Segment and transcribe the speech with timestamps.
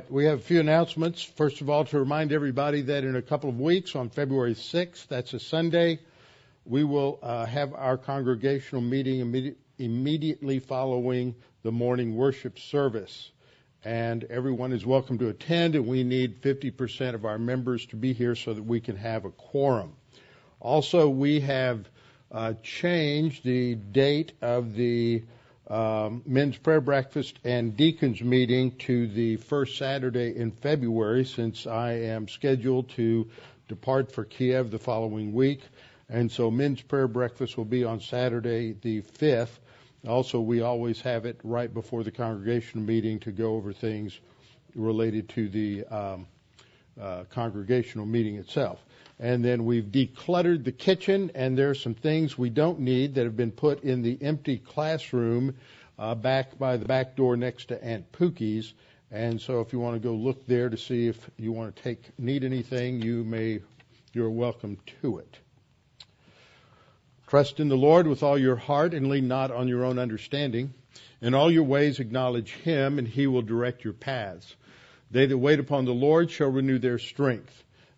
[0.00, 1.22] right, we have a few announcements.
[1.22, 5.08] First of all, to remind everybody that in a couple of weeks, on February 6th,
[5.08, 5.98] that's a Sunday,
[6.64, 11.34] we will uh, have our congregational meeting immedi- immediately following
[11.64, 13.30] the morning worship service.
[13.84, 18.14] And everyone is welcome to attend, and we need 50% of our members to be
[18.14, 19.92] here so that we can have a quorum.
[20.60, 21.86] Also, we have
[22.32, 25.24] uh, changed the date of the
[25.70, 31.92] um, men's prayer breakfast and deacons meeting to the first Saturday in February since I
[31.92, 33.30] am scheduled to
[33.68, 35.62] depart for Kiev the following week.
[36.08, 39.60] And so men's prayer breakfast will be on Saturday the 5th.
[40.08, 44.18] Also, we always have it right before the congregational meeting to go over things
[44.74, 46.26] related to the um,
[47.00, 48.84] uh, congregational meeting itself.
[49.20, 53.36] And then we've decluttered the kitchen, and there's some things we don't need that have
[53.36, 55.56] been put in the empty classroom
[55.98, 58.72] uh, back by the back door next to Aunt Pookie's.
[59.10, 61.82] And so if you want to go look there to see if you want to
[61.82, 63.60] take need anything, you may
[64.14, 65.38] you're welcome to it.
[67.26, 70.72] Trust in the Lord with all your heart and lean not on your own understanding.
[71.20, 74.56] In all your ways acknowledge him and he will direct your paths.
[75.10, 77.64] They that wait upon the Lord shall renew their strength.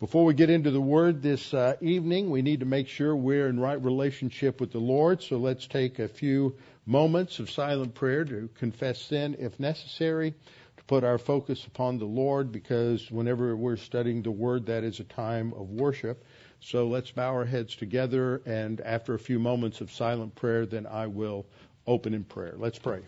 [0.00, 3.48] Before we get into the word this uh, evening, we need to make sure we're
[3.48, 5.22] in right relationship with the Lord.
[5.22, 6.56] So let's take a few
[6.86, 10.30] moments of silent prayer to confess sin if necessary,
[10.78, 15.00] to put our focus upon the Lord because whenever we're studying the word, that is
[15.00, 16.24] a time of worship.
[16.60, 20.86] So let's bow our heads together and after a few moments of silent prayer, then
[20.86, 21.44] I will
[21.86, 22.54] open in prayer.
[22.56, 23.02] Let's pray.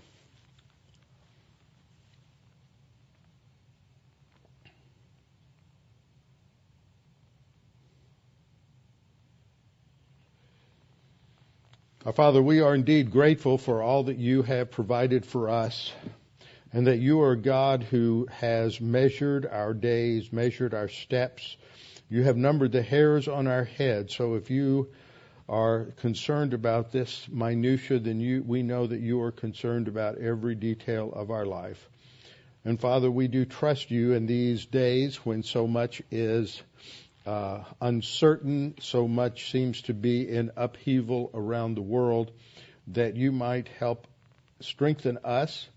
[12.04, 15.92] Our Father, we are indeed grateful for all that you have provided for us
[16.72, 21.56] and that you are God who has measured our days, measured our steps.
[22.08, 24.10] You have numbered the hairs on our head.
[24.10, 24.88] So if you
[25.48, 30.56] are concerned about this minutia, then you, we know that you are concerned about every
[30.56, 31.88] detail of our life.
[32.64, 36.64] And Father, we do trust you in these days when so much is
[37.26, 42.32] uh, uncertain, so much seems to be in upheaval around the world,
[42.88, 44.06] that you might help
[44.60, 45.68] strengthen us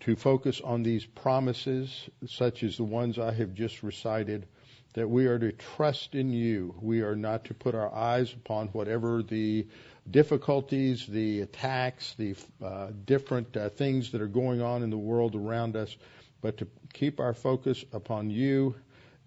[0.00, 4.46] to focus on these promises, such as the ones I have just recited,
[4.94, 6.74] that we are to trust in you.
[6.80, 9.66] We are not to put our eyes upon whatever the
[10.08, 15.34] difficulties, the attacks, the uh, different uh, things that are going on in the world
[15.34, 15.96] around us,
[16.40, 18.76] but to keep our focus upon you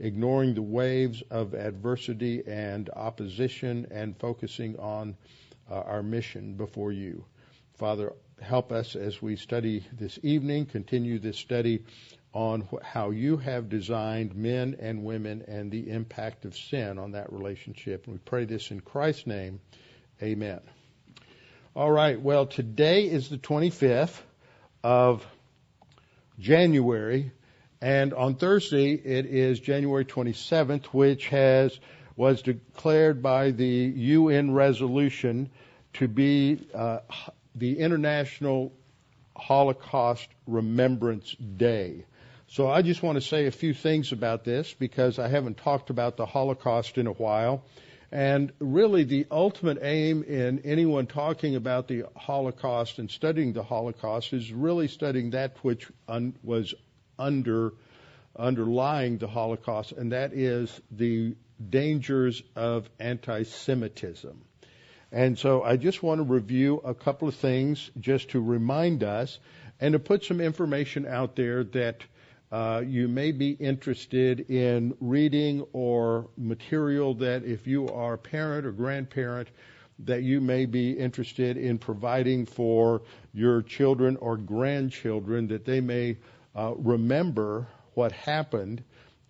[0.02, 5.16] ignoring the waves of adversity and opposition and focusing on
[5.70, 7.24] uh, our mission before you.
[7.78, 11.86] Father, help us as we study this evening, continue this study
[12.34, 17.12] on wh- how you have designed men and women and the impact of sin on
[17.12, 18.06] that relationship.
[18.06, 19.60] And we pray this in Christ's name.
[20.22, 20.62] Amen.
[21.76, 22.20] All right.
[22.20, 24.20] Well, today is the 25th
[24.84, 25.26] of
[26.40, 27.32] January,
[27.81, 31.80] and on Thursday, it is January 27th, which has
[32.16, 35.50] was declared by the UN resolution
[35.94, 37.00] to be uh,
[37.56, 38.72] the International
[39.36, 42.06] Holocaust Remembrance Day.
[42.47, 45.90] So I just want to say a few things about this because I haven't talked
[45.90, 47.64] about the Holocaust in a while.
[48.11, 54.34] And really, the ultimate aim in anyone talking about the Holocaust and studying the Holocaust
[54.34, 56.76] is really studying that which un- was
[57.17, 57.73] under
[58.37, 61.35] underlying the Holocaust, and that is the
[61.69, 64.41] dangers of anti-Semitism.
[65.11, 69.40] And so I just want to review a couple of things just to remind us
[69.79, 72.02] and to put some information out there that
[72.52, 78.66] uh, you may be interested in reading or material that if you are a parent
[78.66, 79.49] or grandparent
[79.99, 83.02] that you may be interested in providing for
[83.34, 86.17] your children or grandchildren that they may
[86.56, 88.84] uh, remember what happened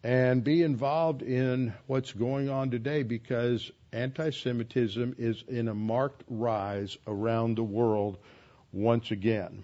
[0.03, 6.97] and be involved in what's going on today because anti-Semitism is in a marked rise
[7.07, 8.17] around the world
[8.71, 9.63] once again.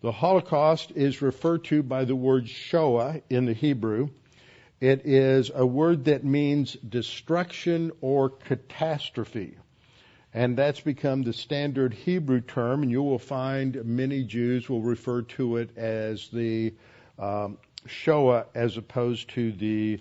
[0.00, 4.08] The Holocaust is referred to by the word Shoah in the Hebrew.
[4.80, 9.56] It is a word that means destruction or catastrophe.
[10.34, 15.22] And that's become the standard Hebrew term, and you will find many Jews will refer
[15.22, 16.74] to it as the
[17.20, 20.00] um, Shoah as opposed to the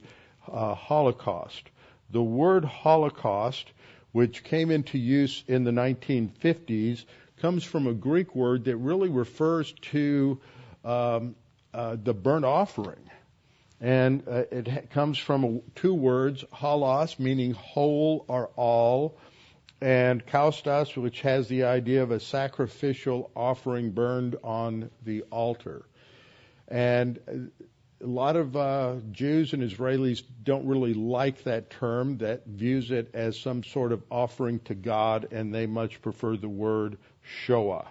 [0.52, 1.70] uh, Holocaust.
[2.10, 3.72] The word Holocaust,
[4.12, 7.06] which came into use in the 1950s,
[7.40, 10.40] comes from a Greek word that really refers to
[10.84, 11.36] um,
[11.76, 13.10] uh, the burnt offering.
[13.80, 19.18] And uh, it comes from two words, holos, meaning whole or all,
[19.84, 25.86] and kaustos, which has the idea of a sacrificial offering burned on the altar.
[26.70, 27.52] And
[28.02, 33.10] a lot of uh, Jews and Israelis don't really like that term that views it
[33.14, 37.86] as some sort of offering to God, and they much prefer the word Shoah.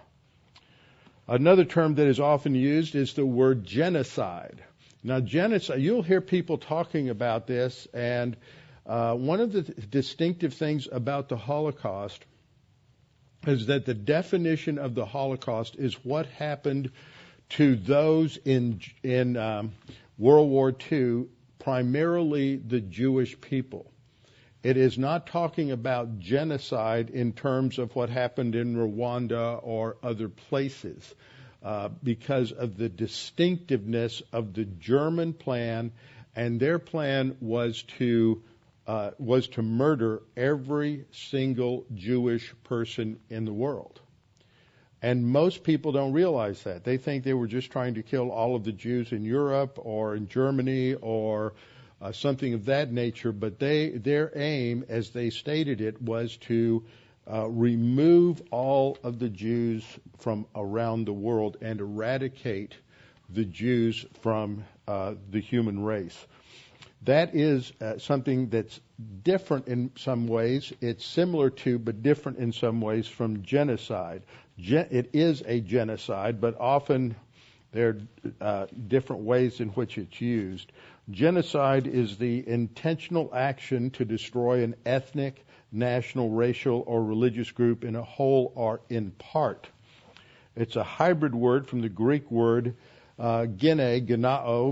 [1.27, 4.63] Another term that is often used is the word genocide.
[5.03, 8.35] Now, genocide, you'll hear people talking about this, and
[8.85, 12.25] uh, one of the distinctive things about the Holocaust
[13.47, 16.91] is that the definition of the Holocaust is what happened
[17.49, 19.71] to those in in um,
[20.17, 21.25] World War II,
[21.59, 23.91] primarily the Jewish people.
[24.63, 30.29] It is not talking about genocide in terms of what happened in Rwanda or other
[30.29, 31.13] places,
[31.61, 35.91] uh, because of the distinctiveness of the German plan,
[36.35, 38.41] and their plan was to
[38.85, 44.01] uh, was to murder every single Jewish person in the world.
[45.01, 46.83] And most people don't realize that.
[46.85, 50.15] They think they were just trying to kill all of the Jews in Europe or
[50.15, 51.53] in Germany or
[52.01, 53.33] uh, something of that nature.
[53.33, 56.85] But they, their aim, as they stated it, was to
[57.29, 59.83] uh, remove all of the Jews
[60.19, 62.75] from around the world and eradicate
[63.29, 66.27] the Jews from uh, the human race.
[67.05, 68.79] That is uh, something that's
[69.23, 70.71] different in some ways.
[70.79, 74.23] It's similar to, but different in some ways from genocide.
[74.57, 77.15] Gen- it is a genocide, but often
[77.73, 77.97] there
[78.39, 80.71] are uh, different ways in which it's used.
[81.11, 87.95] Genocide is the intentional action to destroy an ethnic, national, racial, or religious group in
[87.95, 89.67] a whole or in part.
[90.55, 92.75] It's a hybrid word from the Greek word
[93.19, 94.05] uh, gene,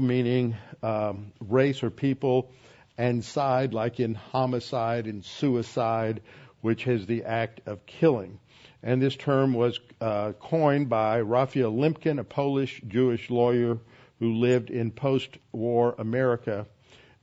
[0.01, 2.51] meaning um, race or people,
[2.97, 6.21] and side, like in homicide and suicide,
[6.61, 8.39] which is the act of killing.
[8.83, 13.77] And this term was uh, coined by Raphael Lemkin, a Polish Jewish lawyer
[14.19, 16.65] who lived in post-war America,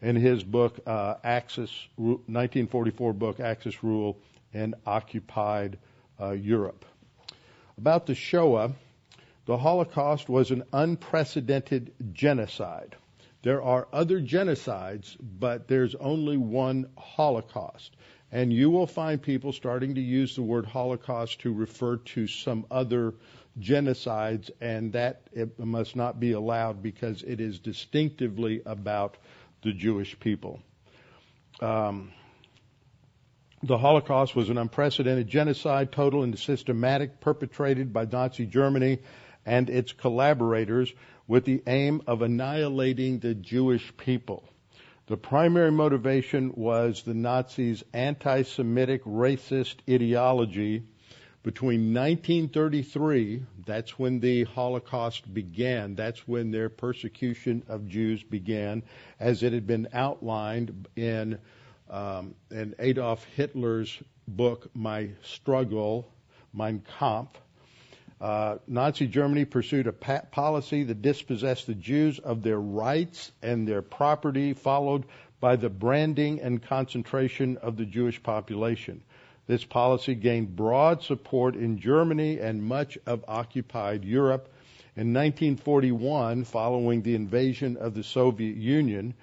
[0.00, 4.18] in his book uh, Axis, 1944 book Axis Rule
[4.52, 5.78] in Occupied
[6.20, 6.84] uh, Europe.
[7.76, 8.72] About the Shoah,
[9.48, 12.94] the Holocaust was an unprecedented genocide.
[13.42, 17.96] There are other genocides, but there's only one Holocaust.
[18.30, 22.66] And you will find people starting to use the word Holocaust to refer to some
[22.70, 23.14] other
[23.58, 25.22] genocides, and that
[25.58, 29.16] must not be allowed because it is distinctively about
[29.62, 30.60] the Jewish people.
[31.62, 32.12] Um,
[33.62, 38.98] the Holocaust was an unprecedented genocide, total and systematic, perpetrated by Nazi Germany
[39.46, 40.92] and its collaborators
[41.26, 44.48] with the aim of annihilating the Jewish people.
[45.08, 50.82] The primary motivation was the Nazis' anti-Semitic racist ideology.
[51.42, 58.82] Between 1933, that's when the Holocaust began, that's when their persecution of Jews began,
[59.18, 61.38] as it had been outlined in,
[61.88, 66.12] um, in Adolf Hitler's book, My Struggle,
[66.52, 67.30] Mein Kampf,
[68.20, 73.82] uh, Nazi Germany pursued a policy that dispossessed the Jews of their rights and their
[73.82, 75.04] property, followed
[75.40, 79.02] by the branding and concentration of the Jewish population.
[79.46, 84.52] This policy gained broad support in Germany and much of occupied Europe.
[84.96, 89.14] In 1941, following the invasion of the Soviet Union,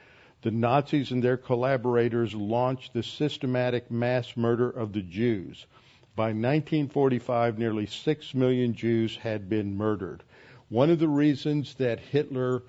[0.42, 5.66] the Nazis and their collaborators launched the systematic mass murder of the Jews.
[6.16, 10.24] By 1945, nearly six million Jews had been murdered.
[10.70, 12.64] One of the reasons that Hitler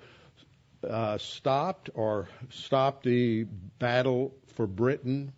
[0.87, 3.45] uh, stopped or stopped the
[3.79, 5.31] battle for Britain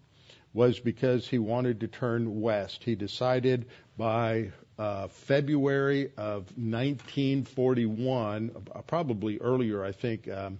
[0.53, 2.83] was because he wanted to turn west.
[2.83, 10.27] He decided by uh, February of 1941, uh, probably earlier, I think.
[10.27, 10.59] Um,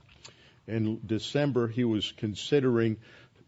[0.68, 2.98] in December, he was considering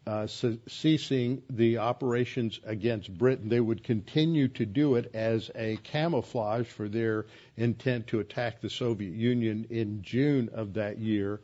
[0.07, 3.49] uh, ceasing the operations against Britain.
[3.49, 8.69] They would continue to do it as a camouflage for their intent to attack the
[8.69, 11.39] Soviet Union in June of that year.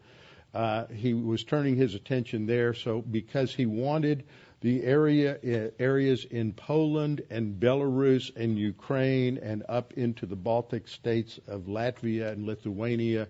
[0.54, 4.24] Uh, he was turning his attention there, so because he wanted
[4.62, 10.88] the area uh, areas in Poland and Belarus and Ukraine and up into the Baltic
[10.88, 13.28] states of Latvia and Lithuania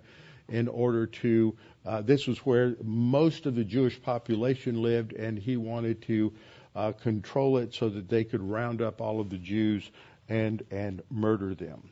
[0.50, 5.56] in order to uh, this was where most of the Jewish population lived, and he
[5.56, 6.34] wanted to
[6.75, 9.89] uh, control it so that they could round up all of the Jews
[10.30, 11.89] and and murder them.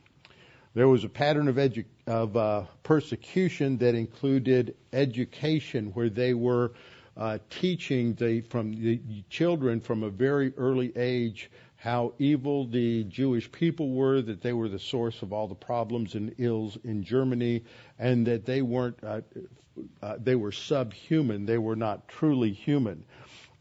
[0.74, 6.72] There was a pattern of, edu- of uh, persecution that included education, where they were
[7.16, 13.50] uh, teaching the, from the children from a very early age how evil the Jewish
[13.52, 17.64] people were, that they were the source of all the problems and ills in Germany,
[17.98, 19.20] and that they weren't, uh,
[20.02, 21.46] uh, they were subhuman.
[21.46, 23.04] They were not truly human.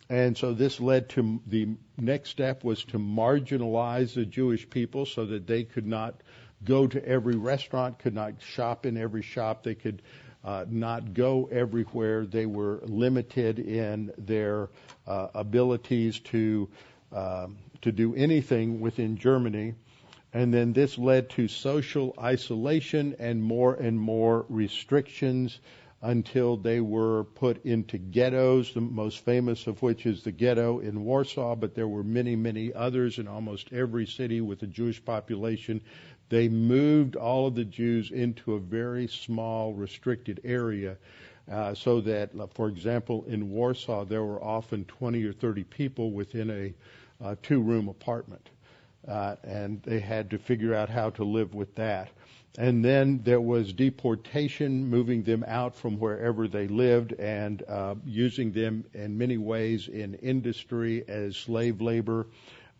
[0.09, 5.25] And so this led to the next step was to marginalize the Jewish people so
[5.25, 6.21] that they could not
[6.63, 10.01] go to every restaurant, could not shop in every shop, they could
[10.43, 12.25] uh, not go everywhere.
[12.25, 14.69] They were limited in their
[15.07, 16.69] uh, abilities to
[17.11, 19.75] um, to do anything within Germany.
[20.33, 25.59] And then this led to social isolation and more and more restrictions
[26.01, 31.03] until they were put into ghettos, the most famous of which is the ghetto in
[31.03, 35.81] Warsaw, but there were many, many others in almost every city with a Jewish population.
[36.29, 40.97] They moved all of the Jews into a very small, restricted area.
[41.49, 46.49] Uh, so that, for example, in Warsaw, there were often 20 or 30 people within
[46.49, 46.73] a
[47.23, 48.49] uh, two room apartment.
[49.07, 52.09] Uh, and they had to figure out how to live with that.
[52.57, 58.53] And then there was deportation, moving them out from wherever they lived and uh, using
[58.53, 62.27] them in many ways in industry as slave labor,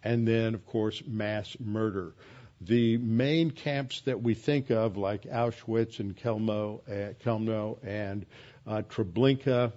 [0.04, 2.14] and then, of course, mass murder.
[2.62, 8.26] The main camps that we think of, like Auschwitz and Chelmno, uh, and
[8.66, 9.74] uh, Treblinka,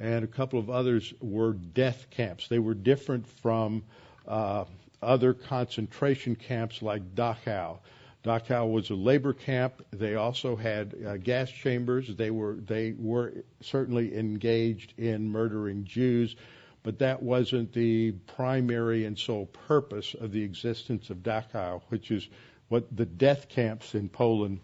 [0.00, 2.48] and a couple of others, were death camps.
[2.48, 3.82] They were different from
[4.26, 4.64] uh,
[5.02, 7.78] other concentration camps like Dachau.
[8.24, 9.84] Dachau was a labor camp.
[9.92, 12.14] They also had uh, gas chambers.
[12.16, 16.34] They were they were certainly engaged in murdering Jews,
[16.82, 22.28] but that wasn't the primary and sole purpose of the existence of Dachau, which is
[22.68, 24.60] what the death camps in Poland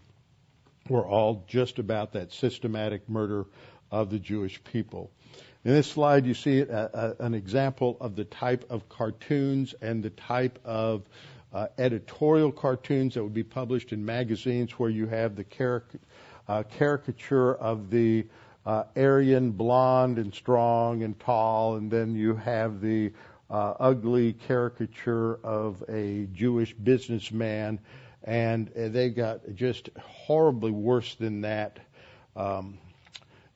[0.89, 3.45] were all just about that systematic murder
[3.91, 5.11] of the Jewish people.
[5.63, 10.01] In this slide, you see a, a, an example of the type of cartoons and
[10.01, 11.03] the type of
[11.53, 15.99] uh, editorial cartoons that would be published in magazines where you have the caric-
[16.47, 18.25] uh, caricature of the
[18.65, 23.11] uh, Aryan blonde and strong and tall, and then you have the
[23.49, 27.79] uh, ugly caricature of a Jewish businessman,
[28.23, 31.79] and uh, they got just horribly worse than that.
[32.35, 32.77] Um,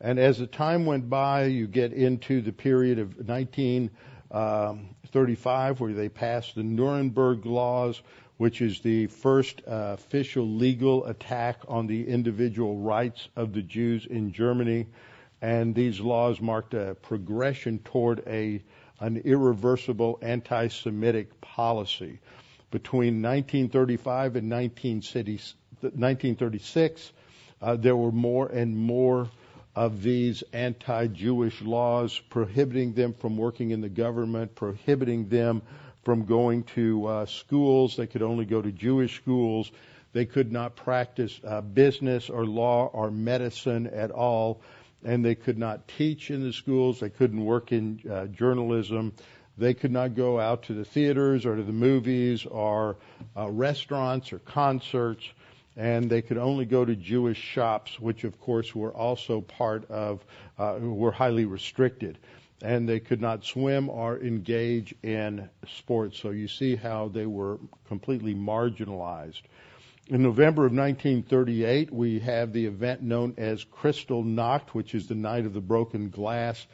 [0.06, 3.90] and as the time went by, you get into the period of 19.
[4.32, 8.02] Um, 35, where they passed the Nuremberg laws,
[8.36, 14.06] which is the first uh, official legal attack on the individual rights of the Jews
[14.06, 14.88] in Germany.
[15.42, 18.62] And these laws marked a progression toward a
[19.00, 22.20] an irreversible anti-Semitic policy.
[22.72, 27.14] Between 1935 and 1936,
[27.62, 29.30] uh, there were more and more
[29.76, 35.62] of these anti-Jewish laws, prohibiting them from working in the government, prohibiting them
[36.04, 37.98] from going to uh, schools.
[37.98, 39.72] They could only go to Jewish schools.
[40.14, 44.62] They could not practice uh, business or law or medicine at all,
[45.04, 47.02] and they could not teach in the schools.
[47.02, 49.14] They couldn't work in uh, journalism.
[49.58, 52.96] They could not go out to the theaters or to the movies or
[53.36, 55.28] uh, restaurants or concerts
[55.78, 60.24] and they could only go to Jewish shops, which of course were also part of,
[60.58, 62.18] uh, were highly restricted.
[62.62, 66.18] And they could not swim or engage in sports.
[66.18, 69.42] So you see how they were completely marginalized.
[70.08, 75.46] In November of 1938, we have the event known as Kristallnacht, which is the night
[75.46, 76.66] of the broken glass,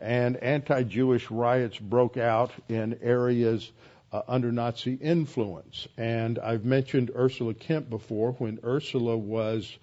[0.00, 3.70] and anti-Jewish riots broke out in areas
[4.12, 5.88] uh, under Nazi influence.
[5.96, 8.32] And I've mentioned Ursula Kemp before.
[8.32, 9.76] When Ursula was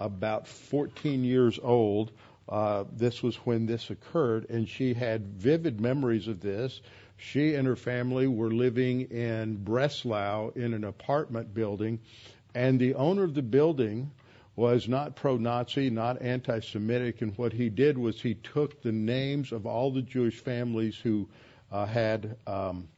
[0.00, 2.10] about 14 years old,
[2.48, 6.80] uh, this was when this occurred, and she had vivid memories of this.
[7.16, 12.00] She and her family were living in Breslau in an apartment building,
[12.54, 14.10] and the owner of the building
[14.56, 19.66] was not pro-Nazi, not anti-Semitic, and what he did was he took the names of
[19.66, 21.28] all the Jewish families who
[21.72, 22.88] uh, had um,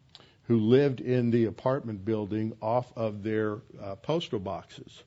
[0.46, 5.02] who lived in the apartment building off of their uh, postal boxes,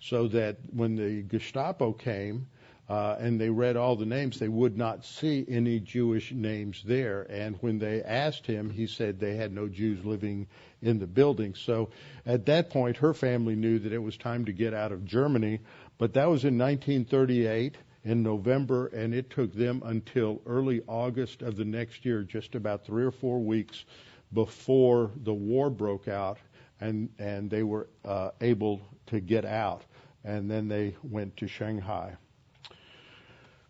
[0.00, 2.46] so that when the Gestapo came
[2.88, 7.22] uh, and they read all the names, they would not see any Jewish names there.
[7.30, 10.48] And when they asked him, he said they had no Jews living
[10.82, 11.54] in the building.
[11.54, 11.90] So
[12.26, 15.60] at that point, her family knew that it was time to get out of Germany.
[15.96, 21.56] But that was in 1938 in November, and it took them until early August of
[21.56, 23.84] the next year, just about three or four weeks
[24.32, 26.38] before the war broke out,
[26.80, 29.82] and and they were uh, able to get out,
[30.24, 32.16] and then they went to Shanghai.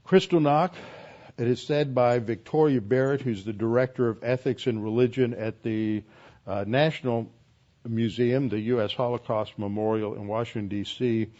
[0.07, 0.75] Kristallnacht,
[1.38, 6.02] it is said by Victoria Barnett, who's the director of ethics and religion at the
[6.47, 7.31] uh, National
[7.87, 8.92] Museum, the U.S.
[8.92, 11.31] Holocaust Memorial in Washington D.C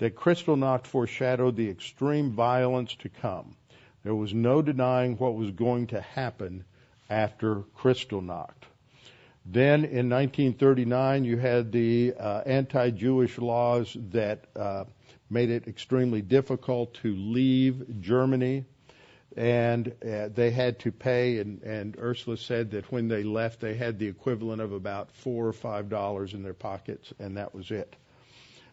[0.00, 3.54] that Kristallnacht foreshadowed the extreme violence to come.
[4.02, 6.64] There was no denying what was going to happen
[7.10, 8.69] after Kristallnacht.
[9.52, 14.84] Then in 1939, you had the uh, anti-Jewish laws that uh,
[15.28, 18.64] made it extremely difficult to leave Germany,
[19.36, 21.38] and uh, they had to pay.
[21.38, 25.48] And, and Ursula said that when they left, they had the equivalent of about four
[25.48, 27.96] or five dollars in their pockets, and that was it.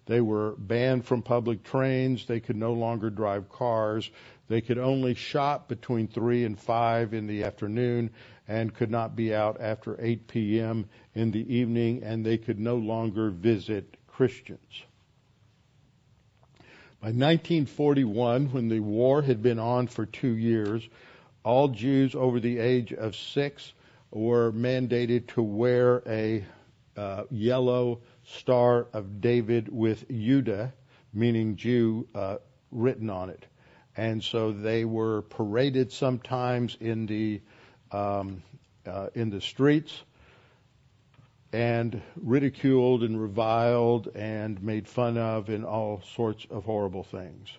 [0.06, 2.28] They were banned from public trains.
[2.28, 4.10] They could no longer drive cars.
[4.48, 8.12] They could only shop between 3 and 5 in the afternoon
[8.48, 10.88] and could not be out after 8 p.m.
[11.14, 14.84] in the evening, and they could no longer visit Christians.
[17.02, 20.88] By 1941, when the war had been on for two years,
[21.44, 23.74] all Jews over the age of six
[24.12, 26.44] were mandated to wear a
[26.96, 30.72] uh, yellow Star of David with Jude,
[31.14, 32.38] meaning Jew, uh,
[32.72, 33.46] written on it.
[33.96, 37.42] And so they were paraded sometimes in the
[37.92, 38.44] um,
[38.86, 39.94] uh, in the streets
[41.54, 47.50] and ridiculed and reviled and made fun of and all sorts of horrible things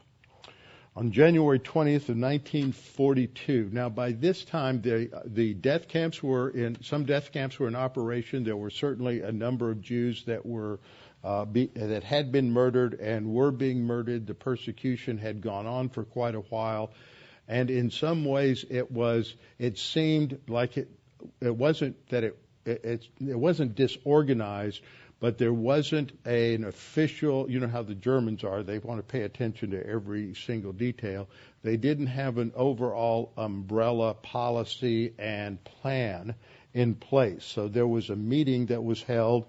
[0.99, 3.71] on January 20th of 1942.
[3.73, 7.77] Now, by this time, the the death camps were in some death camps were in
[7.77, 8.43] operation.
[8.43, 10.81] There were certainly a number of Jews that were
[11.23, 14.27] uh, be, that had been murdered and were being murdered.
[14.27, 16.91] The persecution had gone on for quite a while,
[17.49, 20.91] and in some ways, it was it seemed like it
[21.41, 24.83] it wasn't that it it, it wasn't disorganized,
[25.21, 29.03] but there wasn't a, an official, you know how the Germans are, they want to
[29.03, 31.29] pay attention to every single detail.
[31.63, 36.35] They didn't have an overall umbrella policy and plan
[36.73, 37.45] in place.
[37.45, 39.47] So there was a meeting that was held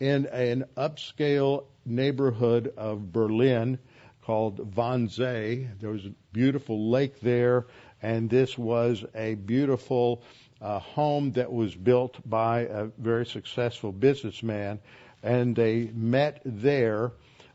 [0.00, 3.78] in an upscale neighborhood of Berlin
[4.22, 5.68] called Wannsee.
[5.80, 7.66] There was beautiful lake there,
[8.02, 10.22] and this was a beautiful
[10.60, 14.78] uh, home that was built by a very successful businessman
[15.22, 17.12] and they met there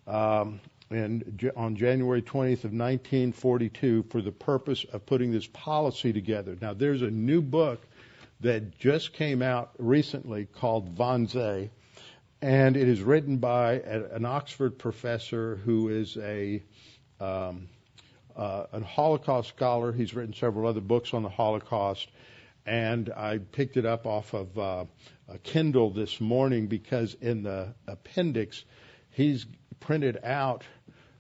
[0.08, 6.58] um, in, on January 20th of 1942 for the purpose of putting this policy together.
[6.62, 7.86] Now, there's a new book
[8.40, 11.70] that just came out recently called Von Wannsee,
[12.42, 16.64] and it is written by an Oxford professor who is a
[17.20, 17.68] um,
[18.38, 19.92] uh, a Holocaust scholar.
[19.92, 22.08] He's written several other books on the Holocaust,
[22.66, 24.86] and I picked it up off of uh,
[25.28, 28.64] a Kindle this morning because in the appendix,
[29.10, 29.46] he's
[29.80, 30.64] printed out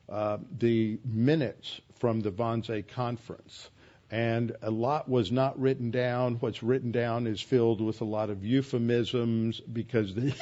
[0.10, 3.69] uh, the minutes from the Wannsee conference.
[4.10, 6.36] And a lot was not written down.
[6.36, 10.34] What's written down is filled with a lot of euphemisms because they,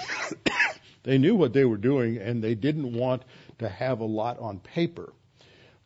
[1.04, 3.24] they knew what they were doing and they didn't want
[3.58, 5.14] to have a lot on paper.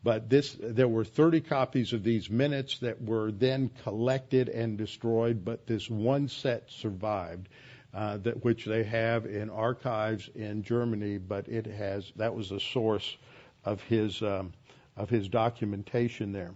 [0.01, 5.43] But this, there were 30 copies of these minutes that were then collected and destroyed,
[5.43, 7.49] but this one set survived
[7.93, 12.59] uh, that which they have in archives in Germany, but it has that was a
[12.59, 13.17] source
[13.65, 14.53] of his um,
[14.95, 16.53] of his documentation there.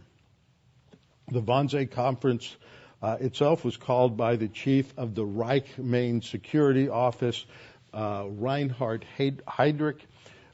[1.32, 2.56] The Wannsee Conference
[3.02, 7.46] uh, itself was called by the chief of the Reich Main Security Office,
[7.94, 10.02] uh, Reinhard Heydrich.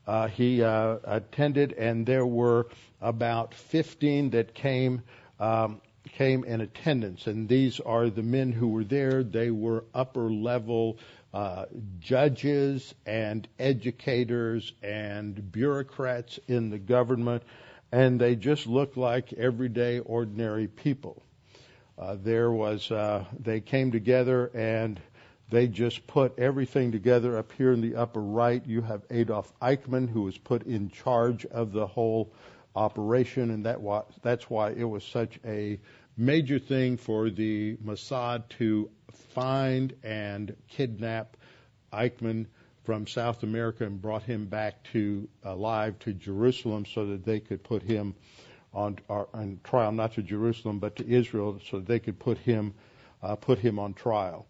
[0.10, 2.68] Uh, he uh, attended, and there were
[3.02, 5.04] about 15 that came
[5.40, 5.82] um,
[6.18, 9.24] came in attendance, and these are the men who were there.
[9.24, 10.98] They were upper level
[11.34, 11.66] uh,
[12.00, 17.44] judges and educators and bureaucrats in the government,
[17.92, 21.22] and they just looked like everyday, ordinary people.
[22.00, 25.00] uh, there was uh, they came together and
[25.50, 28.66] they just put everything together up here in the upper right.
[28.66, 32.32] You have Adolf Eichmann, who was put in charge of the whole
[32.76, 35.80] operation, and that was, that's why it was such a
[36.16, 38.90] major thing for the Mossad to
[39.34, 41.36] find and kidnap
[41.92, 42.46] Eichmann
[42.84, 47.64] from South America and brought him back to alive to Jerusalem so that they could
[47.64, 48.16] put him
[48.74, 52.74] on, on trial, not to Jerusalem but to Israel, so that they could put him
[53.22, 54.48] uh, put him on trial.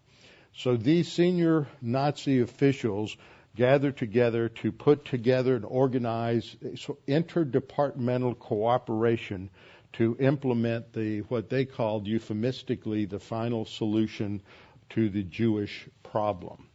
[0.54, 3.16] So these senior Nazi officials
[3.56, 6.56] gathered together to put together and organize
[7.08, 9.50] interdepartmental cooperation
[9.94, 14.42] to implement the what they called euphemistically the final solution
[14.90, 16.68] to the Jewish problem.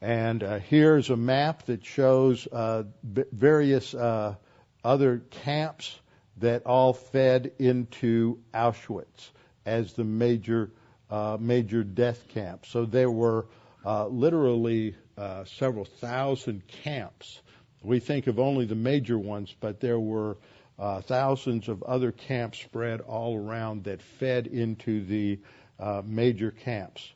[0.00, 4.34] And uh, here's a map that shows uh, various uh,
[4.82, 5.98] other camps
[6.38, 9.30] that all fed into Auschwitz
[9.64, 10.70] as the major
[11.10, 12.68] uh, major death camps.
[12.68, 13.46] So there were
[13.84, 17.40] uh, literally uh, several thousand camps.
[17.82, 20.38] We think of only the major ones, but there were
[20.78, 25.38] uh, thousands of other camps spread all around that fed into the
[25.78, 27.12] uh, major camps.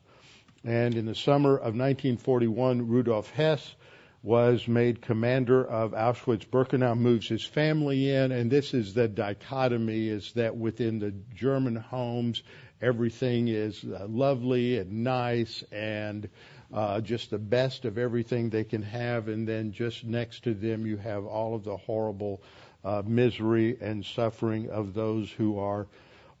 [0.63, 3.75] And in the summer of 1941, Rudolf Hess
[4.21, 10.33] was made commander of Auschwitz-Birkenau, moves his family in, and this is the dichotomy: is
[10.33, 12.43] that within the German homes
[12.81, 16.29] everything is uh, lovely and nice and
[16.73, 20.85] uh, just the best of everything they can have, and then just next to them
[20.85, 22.41] you have all of the horrible
[22.83, 25.87] uh, misery and suffering of those who are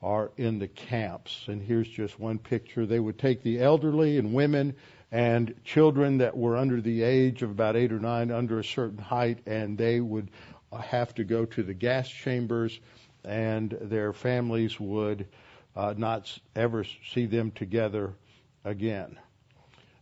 [0.01, 1.45] are in the camps.
[1.47, 2.85] And here's just one picture.
[2.85, 4.75] They would take the elderly and women
[5.11, 8.99] and children that were under the age of about eight or nine, under a certain
[8.99, 10.29] height, and they would
[10.71, 12.79] have to go to the gas chambers,
[13.25, 15.27] and their families would
[15.79, 18.13] uh, not ever see them together
[18.65, 19.17] again.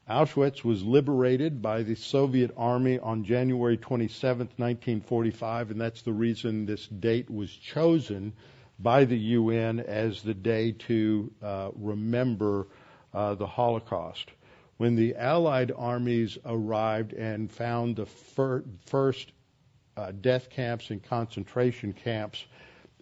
[0.09, 6.65] Auschwitz was liberated by the Soviet army on January 27, 1945, and that's the reason
[6.65, 8.33] this date was chosen
[8.79, 12.67] by the UN as the day to uh, remember
[13.13, 14.31] uh, the Holocaust.
[14.77, 19.31] When the Allied armies arrived and found the fir- first
[19.95, 22.45] uh, death camps and concentration camps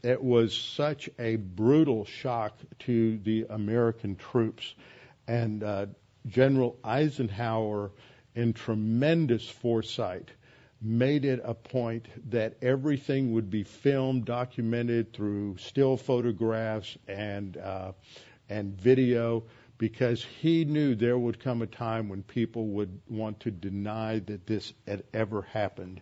[0.04, 4.76] it was such a brutal shock to the American troops.
[5.28, 5.88] And uh,
[6.28, 7.92] General Eisenhower,
[8.36, 10.30] in tremendous foresight,
[10.82, 17.92] made it a point that everything would be filmed, documented through still photographs and uh,
[18.48, 19.44] and video,
[19.80, 24.46] because he knew there would come a time when people would want to deny that
[24.46, 26.02] this had ever happened.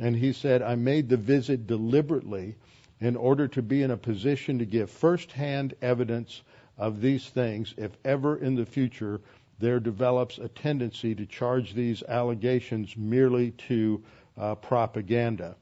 [0.00, 2.56] And he said, "I made the visit deliberately."
[3.02, 6.42] In order to be in a position to give firsthand evidence
[6.78, 9.20] of these things if ever in the future
[9.58, 14.02] there develops a tendency to charge these allegations merely to
[14.38, 15.56] uh, propaganda.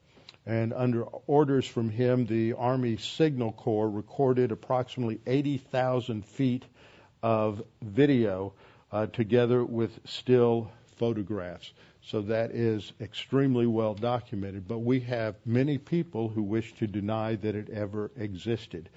[0.45, 6.65] And under orders from him, the Army Signal Corps recorded approximately 80,000 feet
[7.23, 8.53] of video
[8.91, 11.73] uh, together with still photographs.
[12.03, 14.67] So that is extremely well documented.
[14.67, 18.89] But we have many people who wish to deny that it ever existed.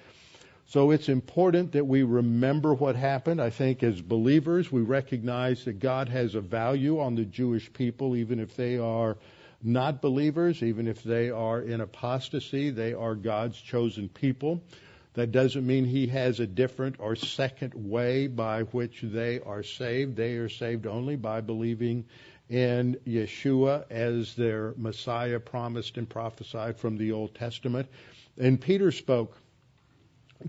[0.67, 3.39] So it's important that we remember what happened.
[3.39, 8.15] I think as believers, we recognize that God has a value on the Jewish people,
[8.15, 9.17] even if they are
[9.61, 14.63] not believers, even if they are in apostasy, they are God's chosen people.
[15.13, 20.15] That doesn't mean He has a different or second way by which they are saved.
[20.15, 22.05] They are saved only by believing
[22.49, 27.87] in Yeshua as their Messiah promised and prophesied from the Old Testament.
[28.37, 29.37] And Peter spoke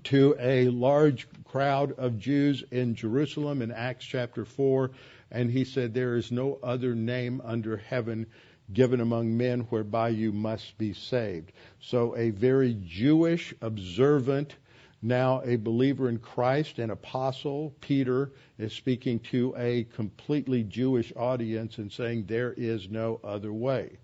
[0.04, 4.90] to a large crowd of Jews in Jerusalem in Acts chapter 4,
[5.30, 8.26] and he said, There is no other name under heaven
[8.72, 11.52] given among men whereby you must be saved.
[11.80, 14.56] So a very Jewish, observant,
[15.02, 21.78] now a believer in Christ, an apostle, Peter, is speaking to a completely Jewish audience
[21.78, 23.98] and saying there is no other way.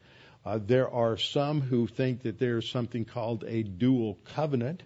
[0.45, 4.83] Uh, there are some who think that there is something called a dual covenant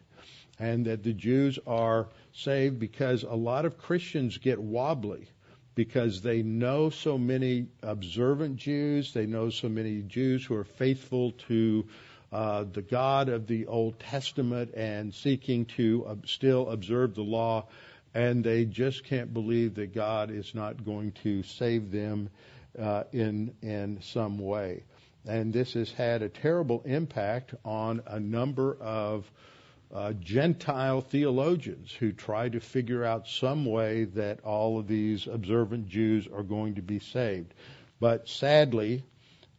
[0.59, 5.29] and that the Jews are saved because a lot of Christians get wobbly
[5.75, 11.33] because they know so many observant Jews, they know so many Jews who are faithful
[11.49, 11.87] to
[12.33, 17.67] uh, the God of the Old Testament and seeking to uh, still observe the law,
[18.15, 22.31] and they just can't believe that God is not going to save them
[22.79, 24.83] uh, in in some way.
[25.27, 29.31] And this has had a terrible impact on a number of
[29.93, 35.89] uh, Gentile theologians who try to figure out some way that all of these observant
[35.89, 37.55] Jews are going to be saved.
[38.01, 39.05] But sadly,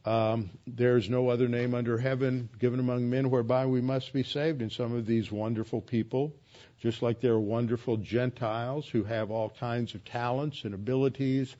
[0.07, 4.23] um, there is no other name under heaven given among men whereby we must be
[4.23, 4.61] saved.
[4.61, 6.33] And some of these wonderful people,
[6.79, 11.55] just like there are wonderful Gentiles who have all kinds of talents and abilities,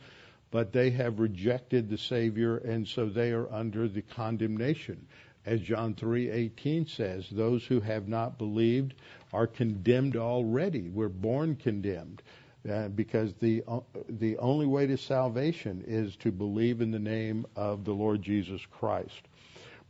[0.49, 5.07] but they have rejected the Savior, and so they are under the condemnation
[5.47, 8.93] as John 3:18 says, those who have not believed
[9.31, 10.89] are condemned already.
[10.89, 12.21] We're born condemned.
[12.69, 17.45] Uh, because the uh, the only way to salvation is to believe in the name
[17.56, 19.21] of the Lord Jesus Christ.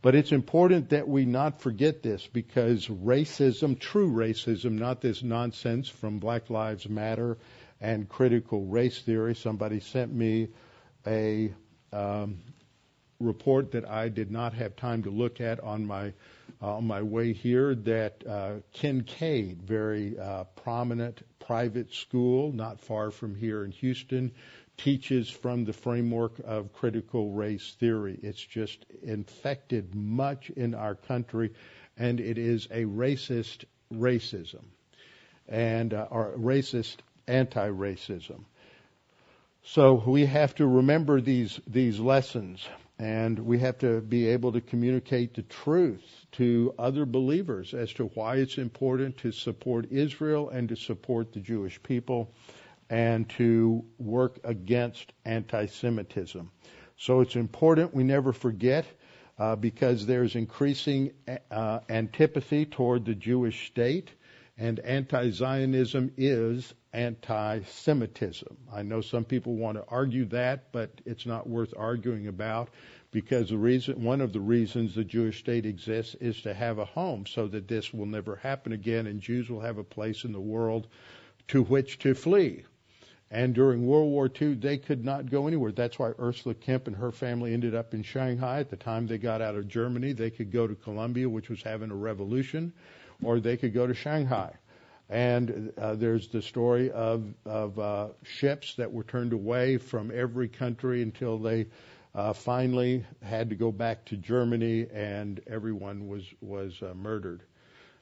[0.00, 5.88] But it's important that we not forget this because racism, true racism, not this nonsense
[5.88, 7.36] from Black Lives Matter
[7.80, 9.34] and critical race theory.
[9.34, 10.48] Somebody sent me
[11.04, 11.52] a
[11.92, 12.38] um,
[13.18, 16.12] report that I did not have time to look at on my
[16.60, 17.74] on my way here.
[17.74, 24.32] That uh, Kinkaid, very uh, prominent private school not far from here in Houston,
[24.76, 28.18] teaches from the framework of critical race theory.
[28.22, 31.52] It's just infected much in our country,
[31.96, 34.64] and it is a racist racism
[35.48, 38.44] and uh, or racist anti-racism.
[39.64, 42.66] So we have to remember these these lessons
[42.98, 48.06] and we have to be able to communicate the truth to other believers as to
[48.14, 52.32] why it's important to support Israel and to support the Jewish people
[52.90, 56.50] and to work against anti Semitism.
[56.96, 58.84] So it's important we never forget
[59.38, 61.12] uh, because there's increasing
[61.50, 64.10] uh, antipathy toward the Jewish state,
[64.56, 68.56] and anti Zionism is anti Semitism.
[68.72, 72.70] I know some people want to argue that, but it's not worth arguing about
[73.10, 76.84] because the reason, one of the reasons the Jewish state exists is to have a
[76.84, 80.32] home so that this will never happen again and Jews will have a place in
[80.32, 80.88] the world
[81.48, 82.64] to which to flee.
[83.30, 85.72] And during World War II, they could not go anywhere.
[85.72, 88.60] That's why Ursula Kemp and her family ended up in Shanghai.
[88.60, 91.62] At the time they got out of Germany, they could go to Colombia, which was
[91.62, 92.72] having a revolution,
[93.22, 94.54] or they could go to Shanghai.
[95.10, 100.48] And uh, there's the story of, of uh, ships that were turned away from every
[100.48, 101.66] country until they
[102.14, 107.42] uh, finally had to go back to Germany, and everyone was was uh, murdered.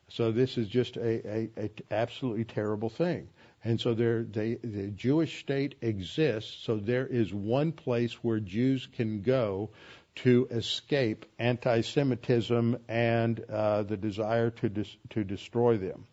[0.09, 1.51] So this is just a,
[1.91, 3.29] absolutely terrible thing.
[3.65, 6.65] And so there, they, the Jewish state exists.
[6.65, 9.71] So there is one place where Jews can go
[10.17, 16.07] to escape anti-Semitism and uh, the desire to dis- to destroy them.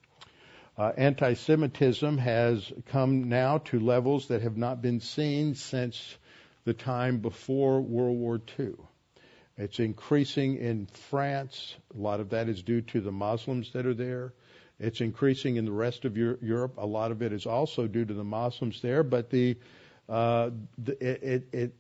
[0.76, 6.18] Uh, anti-Semitism has come now to levels that have not been seen since
[6.66, 8.74] the time before World War II.
[9.56, 11.76] It's increasing in France.
[11.96, 14.34] A lot of that is due to the Muslims that are there.
[14.80, 16.74] It's increasing in the rest of Europe.
[16.78, 19.58] A lot of it is also due to the Muslims there, but the,
[20.10, 21.80] uh, the it, it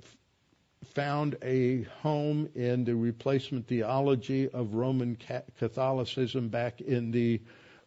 [0.93, 5.17] found a home in the replacement theology of Roman
[5.57, 7.41] Catholicism back in the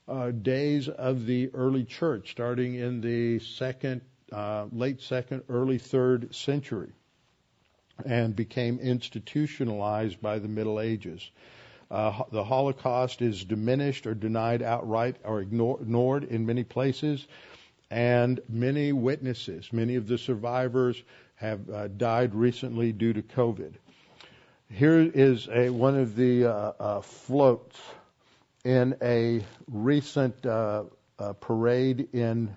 [0.09, 4.01] uh, days of the early church, starting in the second,
[4.33, 6.93] uh, late second, early third century,
[8.05, 11.31] and became institutionalized by the Middle Ages.
[11.91, 17.27] Uh, the Holocaust is diminished or denied outright or ignored in many places,
[17.91, 21.03] and many witnesses, many of the survivors,
[21.37, 23.75] have uh, died recently due to COVID.
[24.69, 27.77] Here is a, one of the uh, uh floats
[28.67, 30.83] in a recent uh,
[31.21, 32.57] uh, parade in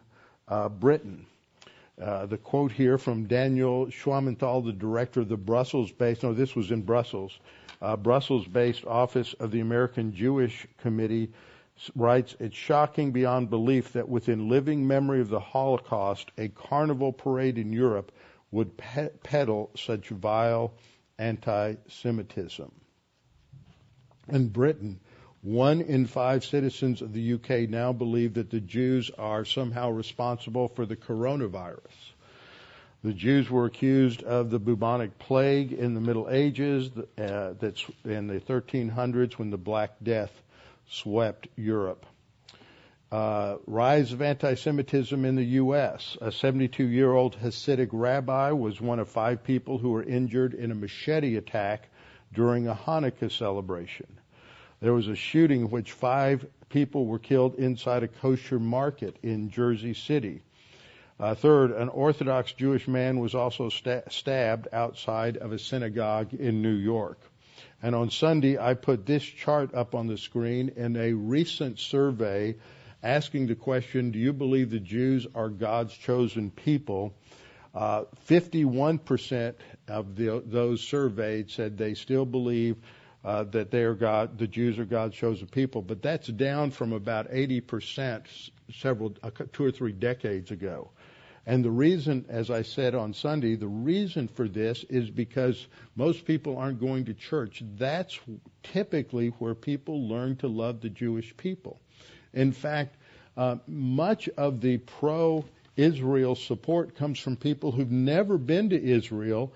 [0.80, 1.28] Britain.
[2.02, 6.72] Uh, the quote here from Daniel Schwammenthal, the director of the Brussels-based, no, this was
[6.72, 7.38] in Brussels,
[7.82, 11.32] uh, Brussels-based Office of the American Jewish Committee,
[11.96, 17.60] writes, It's shocking beyond belief that within living memory of the Holocaust, a carnival parade
[17.60, 18.12] in Europe
[18.50, 20.74] would pe- peddle such vile
[21.20, 22.72] anti-Semitism.
[24.30, 25.00] In Britain,
[25.42, 30.68] one in five citizens of the UK now believe that the Jews are somehow responsible
[30.68, 31.80] for the coronavirus.
[33.02, 38.28] The Jews were accused of the bubonic plague in the Middle Ages, uh, that's in
[38.28, 40.32] the 1300s when the Black Death
[40.90, 42.06] swept Europe.
[43.10, 46.18] Uh, rise of anti-Semitism in the U.S.
[46.20, 51.38] A 72-year-old Hasidic rabbi was one of five people who were injured in a machete
[51.38, 51.88] attack
[52.34, 54.19] during a Hanukkah celebration.
[54.82, 59.50] There was a shooting in which five people were killed inside a kosher market in
[59.50, 60.42] Jersey City.
[61.20, 66.62] Uh, third, an Orthodox Jewish man was also sta- stabbed outside of a synagogue in
[66.62, 67.20] New York.
[67.82, 72.56] And on Sunday, I put this chart up on the screen in a recent survey
[73.04, 77.14] asking the question, do you believe the Jews are God's chosen people?
[77.74, 79.56] Uh, 51%
[79.88, 82.78] of the, those surveyed said they still believe
[83.24, 86.94] uh, that they are God, the Jews are God's chosen people, but that's down from
[86.94, 88.26] about 80%
[88.74, 90.92] several, uh, two or three decades ago.
[91.46, 96.26] And the reason, as I said on Sunday, the reason for this is because most
[96.26, 97.64] people aren't going to church.
[97.78, 98.20] That's
[98.62, 101.80] typically where people learn to love the Jewish people.
[102.34, 102.96] In fact,
[103.36, 105.44] uh, much of the pro
[105.76, 109.54] Israel support comes from people who've never been to Israel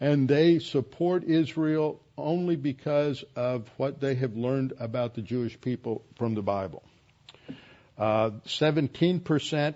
[0.00, 6.04] and they support Israel only because of what they have learned about the Jewish people
[6.16, 6.82] from the Bible.
[7.98, 9.74] Uh, 17%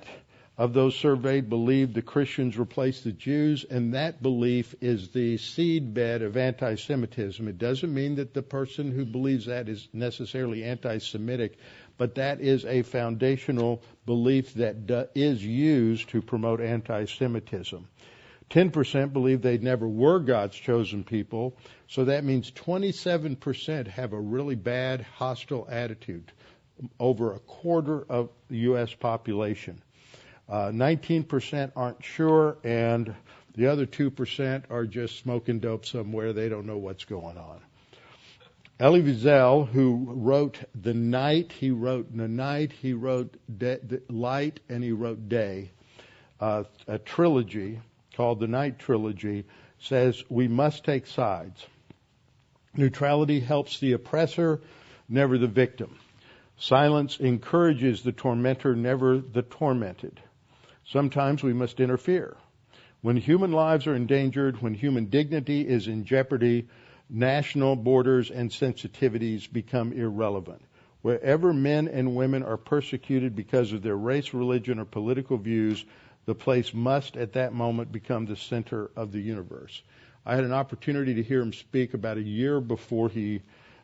[0.58, 6.22] of those surveyed believe the Christians replaced the Jews, and that belief is the seedbed
[6.22, 7.46] of anti Semitism.
[7.46, 11.58] It doesn't mean that the person who believes that is necessarily anti Semitic,
[11.96, 17.86] but that is a foundational belief that is used to promote anti Semitism.
[18.50, 21.56] 10% believe they never were God's chosen people,
[21.86, 26.32] so that means 27% have a really bad, hostile attitude,
[26.98, 28.94] over a quarter of the U.S.
[28.94, 29.82] population.
[30.48, 33.14] Uh, 19% aren't sure, and
[33.54, 36.32] the other 2% are just smoking dope somewhere.
[36.32, 37.60] They don't know what's going on.
[38.80, 44.84] Elie Wiesel, who wrote The Night, he wrote The Night, he wrote De- Light, and
[44.84, 45.72] he wrote Day,
[46.40, 47.80] uh, a trilogy
[48.18, 49.44] called the Night Trilogy,
[49.78, 51.64] says we must take sides.
[52.74, 54.60] Neutrality helps the oppressor,
[55.08, 55.96] never the victim.
[56.58, 60.20] Silence encourages the tormentor, never the tormented.
[60.84, 62.36] Sometimes we must interfere.
[63.02, 66.66] When human lives are endangered, when human dignity is in jeopardy,
[67.08, 70.62] national borders and sensitivities become irrelevant.
[71.02, 75.84] Wherever men and women are persecuted because of their race, religion, or political views,
[76.28, 79.80] the place must at that moment become the center of the universe.
[80.26, 83.40] I had an opportunity to hear him speak about a year before he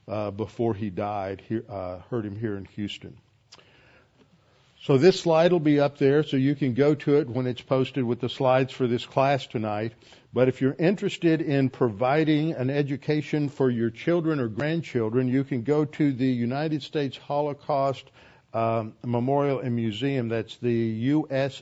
[0.07, 1.43] uh, before he died.
[1.49, 3.17] He, uh, heard him here in Houston.
[4.83, 7.63] So this slide will be up there so you can go to it when it's
[7.63, 9.95] posted with the slides for this class tonight.
[10.35, 15.63] But if you're interested in providing an education for your children or grandchildren, you can
[15.63, 18.11] go to the United States Holocaust
[18.55, 20.31] um, Memorial and Museum.
[20.31, 21.53] That's the ushmm.org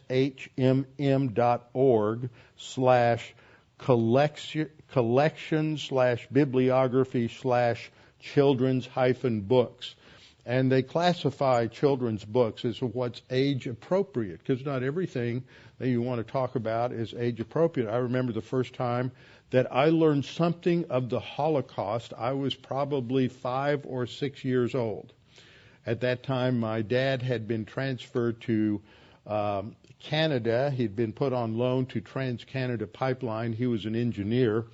[2.56, 3.34] slash
[3.78, 9.96] collection slash bibliography slash children's hyphen books
[10.44, 15.44] and they classify children's books as what's age appropriate because not everything
[15.78, 17.88] that you want to talk about is age appropriate.
[17.88, 19.12] I remember the first time
[19.50, 22.12] that I learned something of the Holocaust.
[22.16, 25.12] I was probably five or six years old.
[25.86, 28.80] At that time, my dad had been transferred to
[29.26, 30.70] um, Canada.
[30.70, 33.52] He'd been put on loan to Trans Canada Pipeline.
[33.52, 34.66] He was an engineer.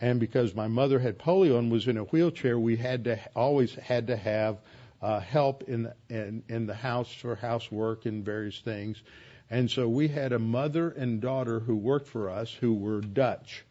[0.00, 3.74] And because my mother had polio and was in a wheelchair, we had to always
[3.74, 4.58] had to have
[5.02, 9.02] uh, help in, in in the house for housework and various things.
[9.50, 13.64] And so we had a mother and daughter who worked for us who were Dutch.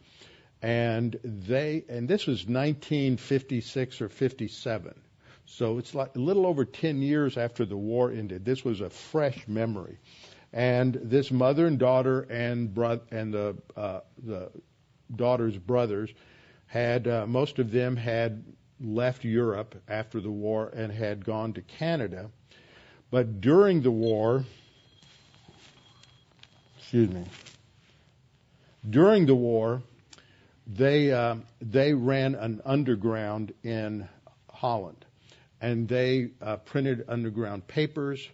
[0.62, 5.02] And they and this was 1956 or 57.
[5.48, 8.46] So it's like a little over 10 years after the war ended.
[8.46, 9.98] This was a fresh memory.
[10.54, 14.52] And this mother and daughter and bro- and the uh, the
[15.16, 16.10] daughter's brothers
[16.68, 18.44] had uh, most of them had
[18.80, 22.30] left Europe after the war and had gone to Canada.
[23.10, 24.46] But during the war,
[26.80, 27.24] excuse me,
[28.90, 29.82] during the war,
[30.66, 34.08] they uh, they ran an underground in
[34.52, 35.06] Holland,
[35.62, 38.30] and they uh, printed underground papers,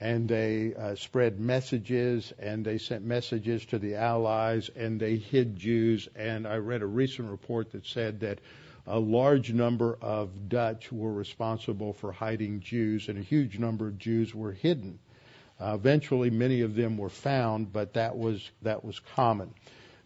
[0.00, 5.56] and they uh, spread messages, and they sent messages to the Allies, and they hid
[5.56, 6.08] Jews.
[6.16, 8.38] And I read a recent report that said that
[8.86, 13.98] a large number of Dutch were responsible for hiding Jews, and a huge number of
[13.98, 14.98] Jews were hidden.
[15.60, 19.52] Uh, eventually, many of them were found, but that was that was common.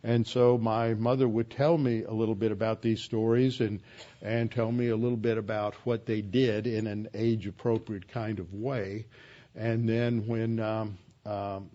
[0.04, 3.80] And so my mother would tell me a little bit about these stories and
[4.20, 8.38] and tell me a little bit about what they did in an age appropriate kind
[8.38, 9.06] of way.
[9.56, 11.70] And then when um, um,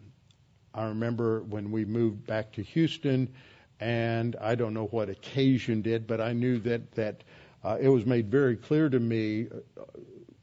[0.76, 3.34] I remember when we moved back to Houston,
[3.80, 7.24] and I don't know what occasioned it, but I knew that that
[7.64, 9.48] uh, it was made very clear to me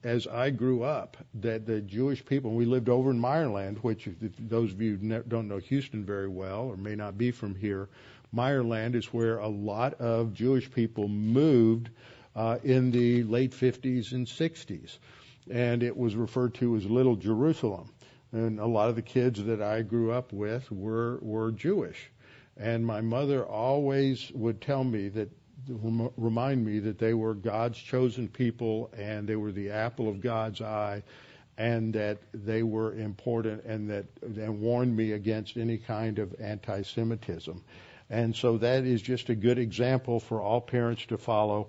[0.06, 4.36] as I grew up that the Jewish people, we lived over in Meyerland, which if
[4.38, 4.96] those of you
[5.26, 7.88] don't know Houston very well or may not be from here,
[8.32, 11.90] Meyerland is where a lot of Jewish people moved
[12.36, 14.98] uh, in the late 50s and 60s.
[15.50, 17.90] And it was referred to as Little Jerusalem.
[18.30, 22.12] And a lot of the kids that I grew up with were, were Jewish.
[22.56, 25.30] And my mother always would tell me that,
[25.68, 30.60] remind me that they were God's chosen people and they were the apple of God's
[30.60, 31.02] eye
[31.58, 37.62] and that they were important and that and warned me against any kind of anti-Semitism.
[38.10, 41.68] And so that is just a good example for all parents to follow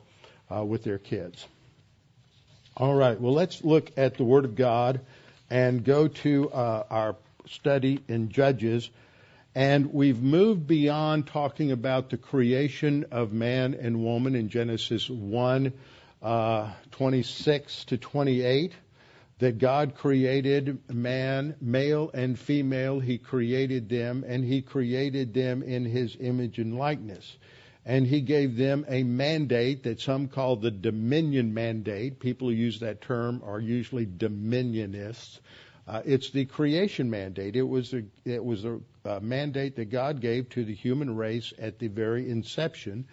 [0.54, 1.48] uh, with their kids.
[2.76, 5.02] All right, well, let's look at the Word of God
[5.50, 7.16] and go to uh, our
[7.48, 8.90] study in Judges.
[9.58, 15.74] And we've moved beyond talking about the creation of man and woman in Genesis 1,
[16.22, 18.74] uh, 26 to 28
[19.40, 23.00] that God created man, male and female.
[23.00, 27.36] He created them, and He created them in His image and likeness.
[27.84, 32.20] And He gave them a mandate that some call the dominion mandate.
[32.20, 35.40] People who use that term are usually dominionists.
[35.88, 37.56] Uh, it's the creation mandate.
[37.56, 41.54] It was a, it was a, a mandate that God gave to the human race
[41.58, 43.06] at the very inception,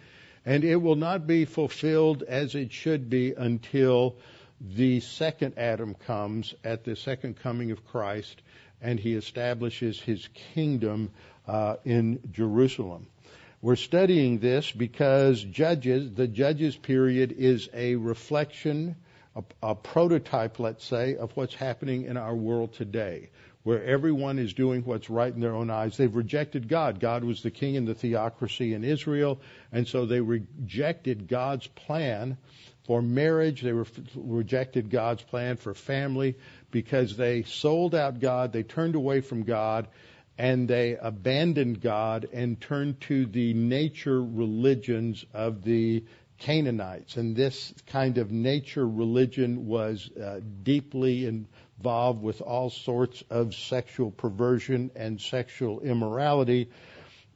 [0.45, 4.17] and it will not be fulfilled as it should be until
[4.61, 8.43] the second Adam comes at the second coming of Christ,
[8.83, 11.11] and he establishes his kingdom
[11.47, 13.07] uh, in Jerusalem.
[13.63, 18.97] We're studying this because Judges, the Judges period is a reflection,
[19.37, 23.31] a, a prototype, let's say, of what's happening in our world today
[23.65, 25.97] where everyone is doing what's right in their own eyes.
[25.97, 27.01] They've rejected God.
[27.01, 29.41] God was the king in the theocracy in Israel,
[29.73, 32.37] and so they rejected God's plan
[32.87, 33.63] for marriage.
[33.63, 36.37] They re- rejected God's plan for family
[36.71, 39.89] because they sold out God, they turned away from God,
[40.37, 46.05] and they abandoned God and turned to the nature religions of the
[46.45, 47.17] Canaanites.
[47.17, 54.11] And this kind of nature religion was uh, deeply involved with all sorts of sexual
[54.11, 56.71] perversion and sexual immorality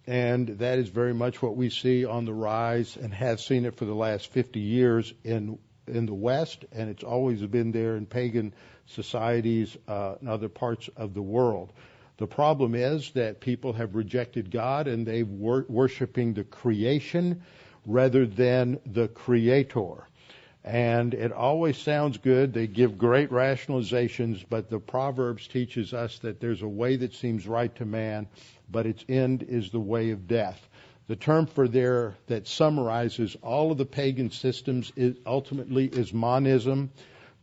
[0.07, 3.77] and that is very much what we see on the rise and have seen it
[3.77, 8.07] for the last 50 years in in the West, and it's always been there in
[8.07, 8.55] pagan
[8.87, 11.73] societies uh, in other parts of the world.
[12.19, 17.43] The problem is that people have rejected God and they're wor- worshiping the creation
[17.89, 20.07] rather than the creator.
[20.63, 22.53] And it always sounds good.
[22.53, 27.49] They give great rationalizations, but the Proverbs teaches us that there's a way that seems
[27.49, 28.29] right to man
[28.71, 30.69] but its end is the way of death.
[31.07, 36.91] The term for there that summarizes all of the pagan systems is ultimately is monism,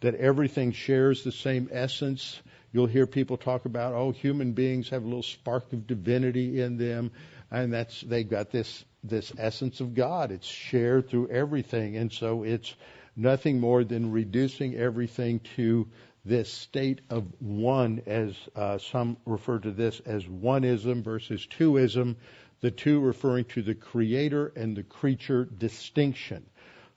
[0.02, 2.39] that everything shares the same essence.
[2.72, 6.78] You'll hear people talk about, oh, human beings have a little spark of divinity in
[6.78, 7.12] them,
[7.50, 10.32] and that's they've got this this essence of God.
[10.32, 12.76] It's shared through everything, and so it's
[13.16, 15.88] nothing more than reducing everything to
[16.26, 22.16] this state of one, as uh, some refer to this as oneism versus twoism,
[22.62, 26.43] the two referring to the creator and the creature distinction.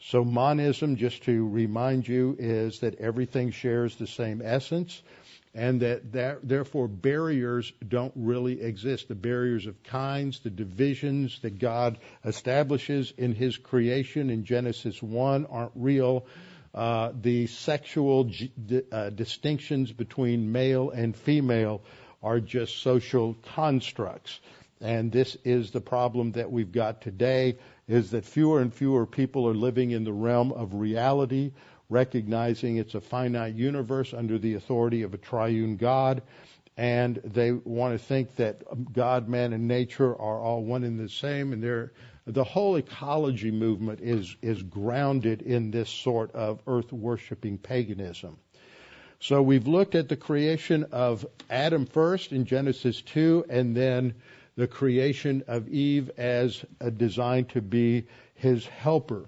[0.01, 5.03] So monism, just to remind you, is that everything shares the same essence
[5.59, 9.09] and that, that therefore barriers don't really exist.
[9.09, 15.47] The barriers of kinds, the divisions that God establishes in His creation in Genesis 1
[15.47, 16.27] aren't real
[16.73, 18.31] uh, the sexual
[18.93, 21.83] uh, distinctions between male and female
[22.23, 24.39] are just social constructs.
[24.81, 29.49] And this is the problem that we've got today is that fewer and fewer people
[29.49, 31.51] are living in the realm of reality,
[31.89, 36.23] recognizing it's a finite universe under the authority of a triune God.
[36.77, 38.63] And they want to think that
[38.93, 41.93] God, man, and nature are all one and the same, and they're
[42.29, 48.37] the whole ecology movement is, is grounded in this sort of earth worshiping paganism.
[49.19, 54.15] So we've looked at the creation of Adam first in Genesis 2 and then
[54.57, 59.25] the creation of Eve as a designed to be his helper.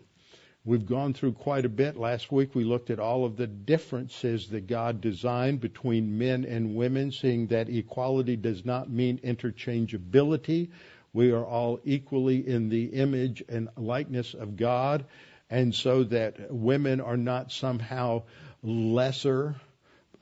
[0.71, 1.97] We've gone through quite a bit.
[1.97, 6.77] Last week we looked at all of the differences that God designed between men and
[6.77, 10.69] women, seeing that equality does not mean interchangeability.
[11.13, 15.07] We are all equally in the image and likeness of God,
[15.51, 18.23] and so that women are not somehow
[18.63, 19.57] lesser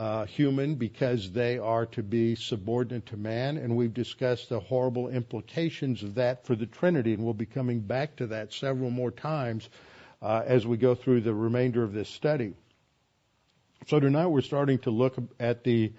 [0.01, 3.59] uh, human because they are to be subordinate to man.
[3.59, 7.81] And we've discussed the horrible implications of that for the Trinity, and we'll be coming
[7.81, 9.69] back to that several more times
[10.23, 12.55] uh, as we go through the remainder of this study.
[13.87, 15.93] So tonight we're starting to look at the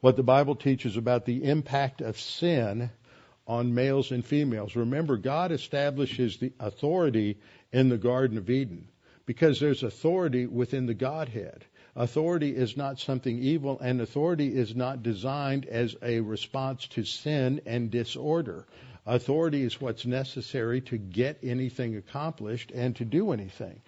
[0.00, 2.90] what the Bible teaches about the impact of sin
[3.46, 4.76] on males and females.
[4.76, 7.38] Remember, God establishes the authority
[7.72, 8.88] in the Garden of Eden.
[9.26, 11.64] because there's authority within the Godhead.
[11.96, 17.60] Authority is not something evil, and authority is not designed as a response to sin
[17.66, 18.66] and disorder.
[19.06, 23.80] Authority is what's necessary to get anything accomplished and to do anything.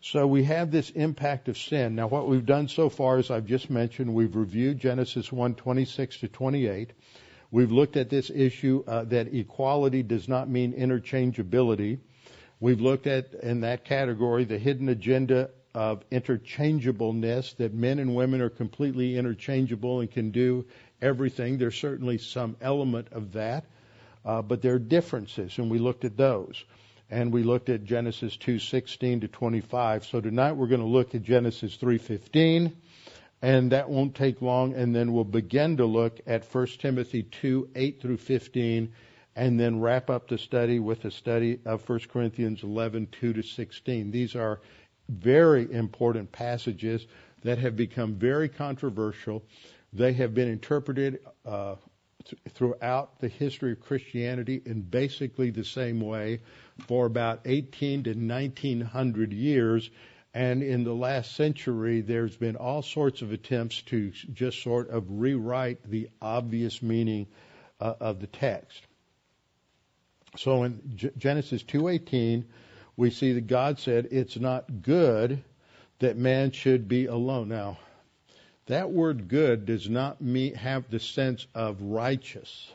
[0.00, 1.94] So we have this impact of sin.
[1.94, 6.18] Now what we've done so far, as I've just mentioned, we've reviewed Genesis 1, 26
[6.18, 6.92] to 28.
[7.50, 12.00] We've looked at this issue uh, that equality does not mean interchangeability.
[12.60, 18.40] We've looked at, in that category, the hidden agenda of interchangeableness, that men and women
[18.40, 20.66] are completely interchangeable and can do
[21.00, 21.58] everything.
[21.58, 23.66] There's certainly some element of that,
[24.24, 26.64] uh, but there are differences, and we looked at those.
[27.10, 30.06] And we looked at Genesis 2:16 to 25.
[30.06, 32.72] So tonight we're going to look at Genesis 3:15,
[33.42, 34.74] and that won't take long.
[34.74, 38.92] And then we'll begin to look at 1 Timothy 2:8 through 15,
[39.36, 44.10] and then wrap up the study with a study of 1 Corinthians 11:2 to 16.
[44.10, 44.60] These are
[45.08, 47.06] very important passages
[47.42, 49.44] that have become very controversial.
[49.92, 51.76] They have been interpreted uh,
[52.50, 56.40] throughout the history of Christianity in basically the same way
[56.86, 59.90] for about 18 to 1900 years.
[60.32, 65.04] And in the last century, there's been all sorts of attempts to just sort of
[65.08, 67.28] rewrite the obvious meaning
[67.80, 68.82] uh, of the text.
[70.36, 72.44] So in G- Genesis 2:18,
[72.96, 75.42] we see that God said it's not good
[76.00, 77.48] that man should be alone.
[77.48, 77.78] Now,
[78.66, 80.18] that word good does not
[80.56, 82.72] have the sense of righteous,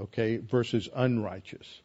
[0.00, 1.82] okay, versus unrighteous.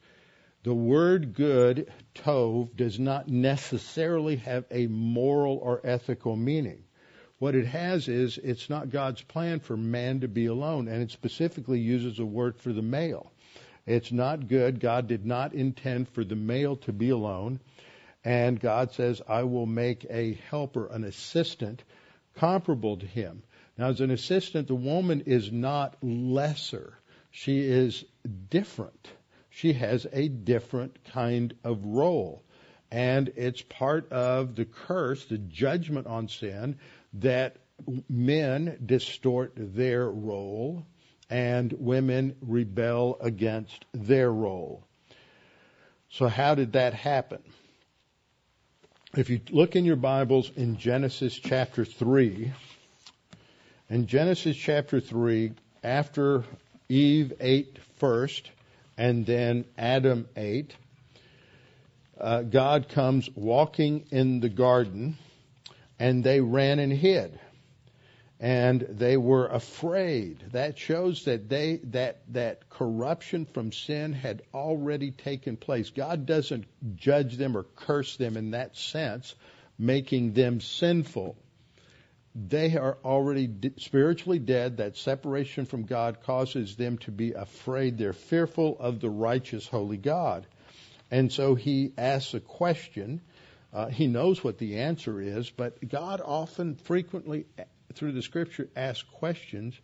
[0.63, 6.83] The word good, tov, does not necessarily have a moral or ethical meaning.
[7.39, 11.11] What it has is it's not God's plan for man to be alone, and it
[11.11, 13.31] specifically uses a word for the male.
[13.85, 14.81] It's not good.
[14.81, 17.61] God did not intend for the male to be alone.
[18.25, 21.81] And God says, I will make a helper, an assistant,
[22.39, 23.43] comparable to him.
[23.77, 26.97] Now, as an assistant, the woman is not lesser.
[27.31, 28.03] She is
[28.49, 29.09] different.
[29.49, 32.43] She has a different kind of role.
[32.91, 36.77] And it's part of the curse, the judgment on sin,
[37.13, 37.57] that
[38.09, 40.85] men distort their role
[41.29, 44.83] and women rebel against their role.
[46.09, 47.43] So how did that happen?
[49.17, 52.53] If you look in your Bibles in Genesis chapter 3,
[53.89, 55.51] in Genesis chapter 3,
[55.83, 56.43] after
[56.89, 58.51] Eve ate first
[58.99, 60.75] and then Adam ate,
[62.21, 65.17] uh, God comes walking in the garden
[65.97, 67.39] and they ran and hid
[68.39, 70.43] and they were afraid.
[70.53, 75.89] That shows that they that that corruption from sin had already taken place.
[75.89, 76.65] God doesn't
[76.95, 79.35] judge them or curse them in that sense,
[79.77, 81.35] making them sinful.
[82.33, 84.77] They are already spiritually dead.
[84.77, 87.97] That separation from God causes them to be afraid.
[87.97, 90.45] They're fearful of the righteous, holy God.
[91.11, 93.19] And so he asks a question.
[93.73, 97.45] Uh, he knows what the answer is, but God often, frequently
[97.95, 99.79] through the scripture, ask questions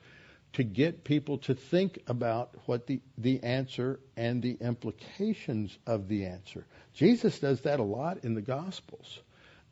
[0.53, 6.26] to get people to think about what the, the answer and the implications of the
[6.26, 6.66] answer.
[6.93, 9.20] Jesus does that a lot in the Gospels.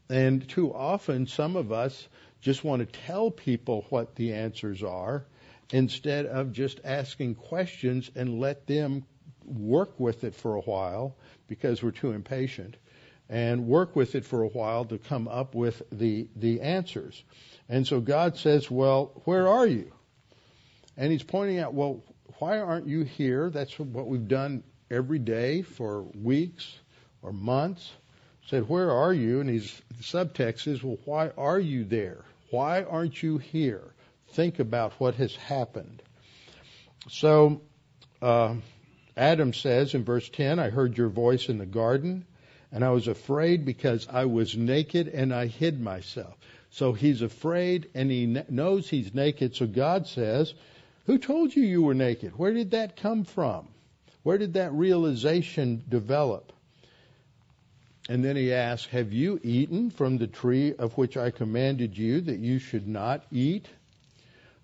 [0.10, 2.08] And too often, some of us
[2.42, 5.26] just want to tell people what the answers are
[5.72, 9.06] instead of just asking questions and let them
[9.46, 11.16] work with it for a while
[11.48, 12.76] because we're too impatient
[13.30, 17.24] and work with it for a while to come up with the, the answers.
[17.74, 19.92] And so God says, Well, where are you?
[20.96, 22.04] And He's pointing out, Well,
[22.38, 23.50] why aren't you here?
[23.50, 26.72] That's what we've done every day for weeks
[27.24, 27.92] or months.
[28.46, 29.40] Said, Where are you?
[29.40, 32.24] And his subtext is, Well, why are you there?
[32.52, 33.96] Why aren't you here?
[34.34, 36.04] Think about what has happened.
[37.10, 37.60] So,
[38.22, 38.54] uh,
[39.18, 42.28] Adam says in verse 10, I heard your voice in the garden,
[42.72, 46.38] and I was afraid because I was naked and I hid myself.
[46.74, 49.56] So he's afraid and he knows he's naked.
[49.56, 50.56] So God says,
[51.06, 52.36] Who told you you were naked?
[52.36, 53.68] Where did that come from?
[54.24, 56.52] Where did that realization develop?
[58.10, 62.22] And then he asks, Have you eaten from the tree of which I commanded you
[62.22, 63.68] that you should not eat?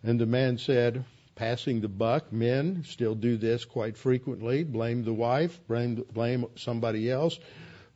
[0.02, 1.06] And the man said,
[1.36, 7.12] Passing the buck, men still do this quite frequently blame the wife, blame, blame somebody
[7.12, 7.38] else.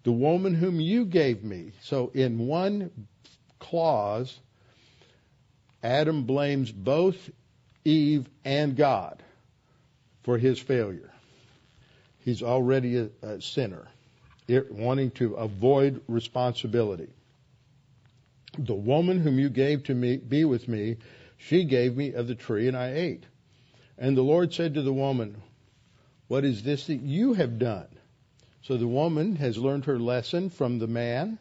[0.04, 1.72] The woman whom you gave me.
[1.82, 2.92] So in one
[3.64, 4.40] clause,
[5.82, 7.30] Adam blames both
[7.84, 9.24] Eve and God
[10.24, 11.12] for his failure.
[12.20, 13.88] He's already a, a sinner,
[14.48, 17.10] wanting to avoid responsibility.
[18.58, 20.98] The woman whom you gave to me, be with me,
[21.38, 23.24] she gave me of the tree and I ate.
[23.98, 25.42] And the Lord said to the woman,
[26.28, 27.88] What is this that you have done?
[28.62, 31.40] So the woman has learned her lesson from the man.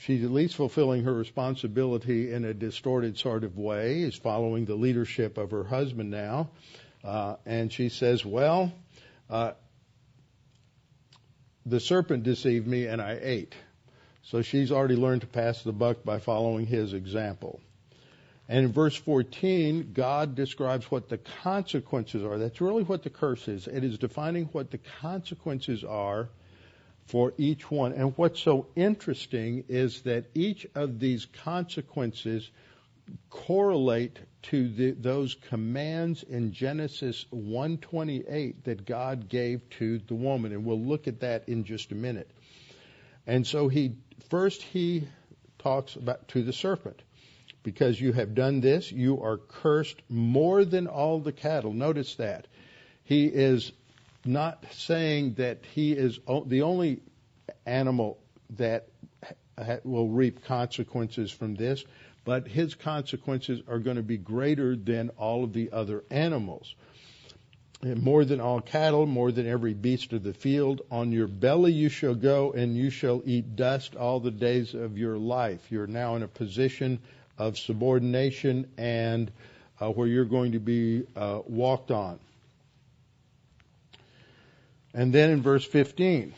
[0.00, 4.76] She's at least fulfilling her responsibility in a distorted sort of way, is following the
[4.76, 6.50] leadership of her husband now.
[7.02, 8.72] Uh, and she says, Well,
[9.28, 9.52] uh,
[11.66, 13.54] the serpent deceived me and I ate.
[14.22, 17.60] So she's already learned to pass the buck by following his example.
[18.48, 22.38] And in verse 14, God describes what the consequences are.
[22.38, 23.66] That's really what the curse is.
[23.66, 26.28] It is defining what the consequences are
[27.08, 27.92] for each one.
[27.92, 32.50] And what's so interesting is that each of these consequences
[33.30, 40.52] correlate to the, those commands in Genesis 128 that God gave to the woman.
[40.52, 42.30] And we'll look at that in just a minute.
[43.26, 43.96] And so he,
[44.28, 45.08] first he
[45.58, 47.00] talks about to the serpent
[47.62, 51.72] because you have done this, you are cursed more than all the cattle.
[51.72, 52.46] Notice that.
[53.04, 53.72] He is
[54.28, 57.00] not saying that he is the only
[57.66, 58.18] animal
[58.56, 58.88] that
[59.58, 61.84] ha- will reap consequences from this,
[62.24, 66.74] but his consequences are going to be greater than all of the other animals.
[67.82, 70.82] More than all cattle, more than every beast of the field.
[70.90, 74.98] On your belly you shall go, and you shall eat dust all the days of
[74.98, 75.70] your life.
[75.70, 76.98] You're now in a position
[77.38, 79.30] of subordination and
[79.80, 82.18] uh, where you're going to be uh, walked on.
[84.98, 86.34] And then in verse 15,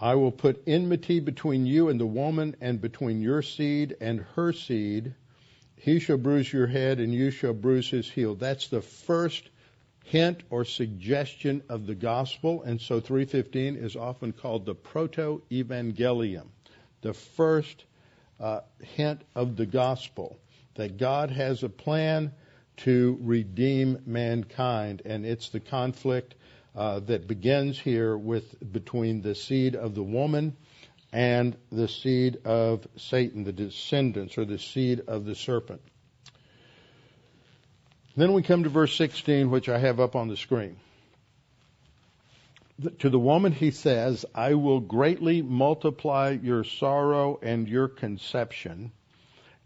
[0.00, 4.54] I will put enmity between you and the woman, and between your seed and her
[4.54, 5.12] seed.
[5.76, 8.36] He shall bruise your head, and you shall bruise his heel.
[8.36, 9.50] That's the first
[10.02, 16.46] hint or suggestion of the gospel, and so 315 is often called the proto evangelium,
[17.02, 17.84] the first
[18.40, 20.38] uh, hint of the gospel
[20.76, 22.32] that God has a plan
[22.78, 26.34] to redeem mankind, and it's the conflict
[26.76, 30.56] uh, that begins here with between the seed of the woman
[31.12, 35.80] and the seed of Satan, the descendants or the seed of the serpent.
[38.14, 40.76] Then we come to verse 16, which I have up on the screen.
[42.98, 48.92] To the woman he says, I will greatly multiply your sorrow and your conception.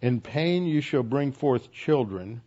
[0.01, 2.43] In pain you shall bring forth children.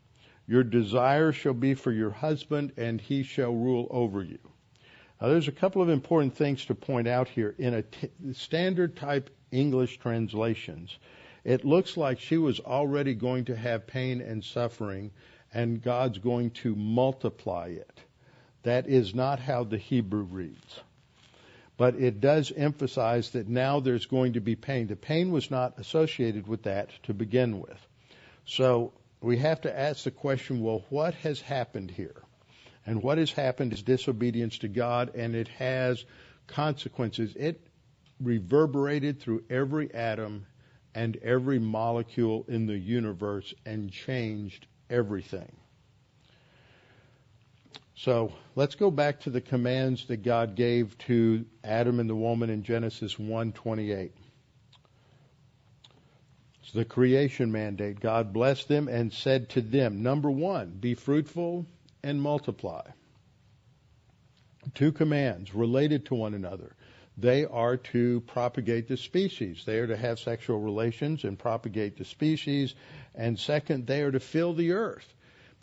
[0.47, 4.39] Your desire shall be for your husband, and he shall rule over you.
[5.24, 7.55] Now, there's a couple of important things to point out here.
[7.57, 10.99] In a t- standard type English translations,
[11.45, 15.11] it looks like she was already going to have pain and suffering,
[15.53, 18.01] and God's going to multiply it.
[18.63, 20.82] That is not how the Hebrew reads.
[21.78, 24.88] But it does emphasize that now there's going to be pain.
[24.88, 27.88] The pain was not associated with that to begin with.
[28.45, 32.24] So we have to ask the question well, what has happened here?
[32.86, 36.03] And what has happened is disobedience to God, and it has
[36.47, 37.36] consequences.
[37.36, 37.61] It
[38.19, 40.45] reverberated through every atom
[40.95, 45.51] and every molecule in the universe and changed everything.
[47.95, 52.49] So let's go back to the commands that God gave to Adam and the woman
[52.49, 54.11] in Genesis 1:28.
[56.61, 57.99] It's the creation mandate.
[57.99, 61.65] God blessed them and said to them, number 1, be fruitful
[62.04, 62.86] and multiply.
[64.74, 66.76] Two commands related to one another.
[67.18, 69.64] They are to propagate the species.
[69.66, 72.74] They are to have sexual relations and propagate the species.
[73.14, 75.14] And second, they are to fill the earth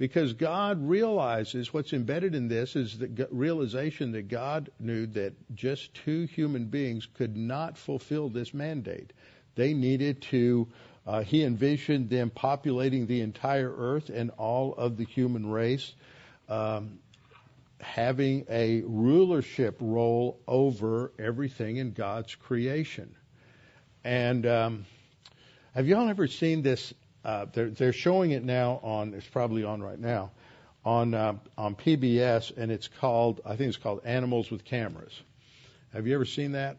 [0.00, 5.92] because God realizes what's embedded in this is the realization that God knew that just
[5.92, 9.12] two human beings could not fulfill this mandate.
[9.56, 10.68] They needed to,
[11.06, 15.92] uh, he envisioned them populating the entire earth and all of the human race,
[16.50, 16.98] um,
[17.80, 23.14] having a rulership role over everything in God's creation.
[24.04, 24.86] And um,
[25.74, 26.92] have y'all ever seen this
[27.24, 30.30] uh, they're, they're showing it now on, it's probably on right now,
[30.84, 35.12] on, uh, on PBS, and it's called, I think it's called Animals with Cameras.
[35.92, 36.78] Have you ever seen that?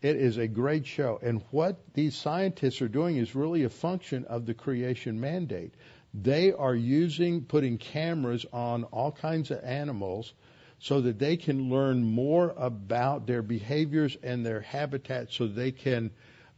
[0.00, 1.18] It is a great show.
[1.22, 5.74] And what these scientists are doing is really a function of the creation mandate.
[6.14, 10.32] They are using, putting cameras on all kinds of animals
[10.80, 16.10] so that they can learn more about their behaviors and their habitats so they can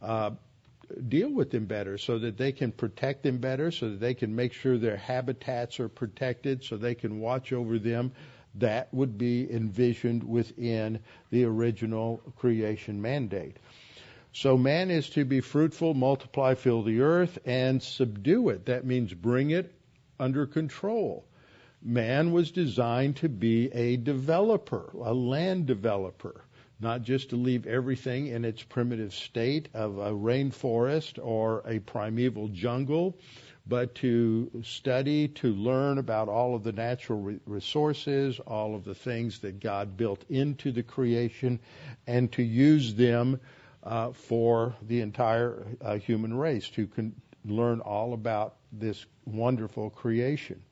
[0.02, 0.30] uh,
[1.08, 4.34] deal with them better so that they can protect them better, so that they can
[4.34, 8.12] make sure their habitats are protected, so they can watch over them.
[8.56, 10.98] That would be envisioned within
[11.30, 13.58] the original creation mandate.
[14.32, 18.66] So man is to be fruitful, multiply, fill the earth, and subdue it.
[18.66, 19.74] That means bring it
[20.20, 21.26] under control.
[21.82, 26.44] Man was designed to be a developer, a land developer,
[26.78, 32.48] not just to leave everything in its primitive state of a rainforest or a primeval
[32.48, 33.18] jungle,
[33.66, 39.40] but to study, to learn about all of the natural resources, all of the things
[39.40, 41.58] that God built into the creation,
[42.06, 43.40] and to use them
[43.82, 47.14] uh, for the entire uh, human race to con-
[47.44, 50.62] learn all about this wonderful creation.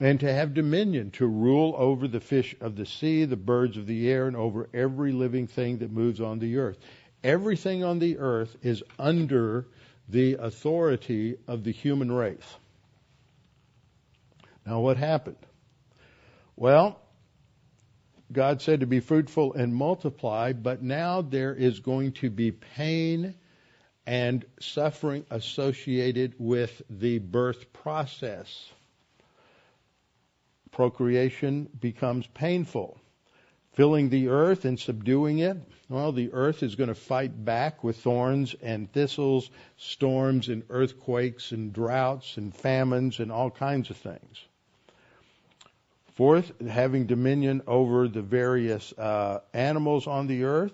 [0.00, 3.86] And to have dominion, to rule over the fish of the sea, the birds of
[3.86, 6.78] the air, and over every living thing that moves on the earth.
[7.22, 9.66] Everything on the earth is under
[10.08, 12.56] the authority of the human race.
[14.66, 15.36] Now, what happened?
[16.56, 17.01] Well,
[18.32, 23.34] God said to be fruitful and multiply, but now there is going to be pain
[24.06, 28.70] and suffering associated with the birth process.
[30.70, 32.98] Procreation becomes painful.
[33.74, 35.56] Filling the earth and subduing it,
[35.88, 41.52] well, the earth is going to fight back with thorns and thistles, storms and earthquakes
[41.52, 44.46] and droughts and famines and all kinds of things.
[46.14, 50.72] Fourth, having dominion over the various uh, animals on the earth,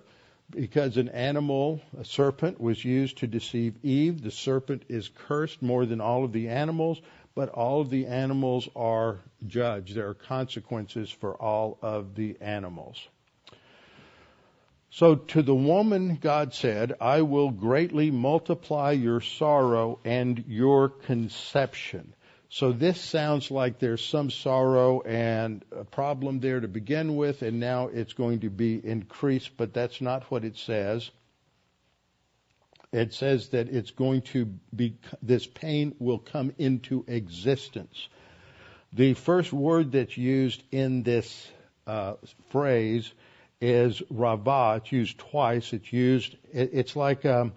[0.51, 4.23] because an animal, a serpent, was used to deceive Eve.
[4.23, 7.01] The serpent is cursed more than all of the animals,
[7.35, 9.95] but all of the animals are judged.
[9.95, 13.07] There are consequences for all of the animals.
[14.91, 22.15] So to the woman, God said, I will greatly multiply your sorrow and your conception.
[22.51, 27.61] So this sounds like there's some sorrow and a problem there to begin with, and
[27.61, 31.11] now it's going to be increased, but that's not what it says.
[32.91, 38.09] It says that it's going to be, this pain will come into existence.
[38.95, 41.51] The first word that's used in this
[41.87, 42.15] uh,
[42.49, 43.13] phrase
[43.61, 44.79] is ravah.
[44.79, 45.75] It's used twice.
[45.75, 47.53] It's used, it, it's like, um,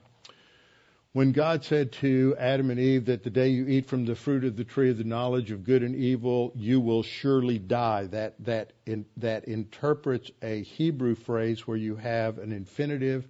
[1.13, 4.45] when God said to Adam and Eve that the day you eat from the fruit
[4.45, 8.05] of the tree of the knowledge of good and evil, you will surely die.
[8.05, 13.27] That that in, that interprets a Hebrew phrase where you have an infinitive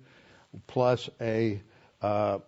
[0.68, 1.60] plus a
[2.04, 2.40] uh,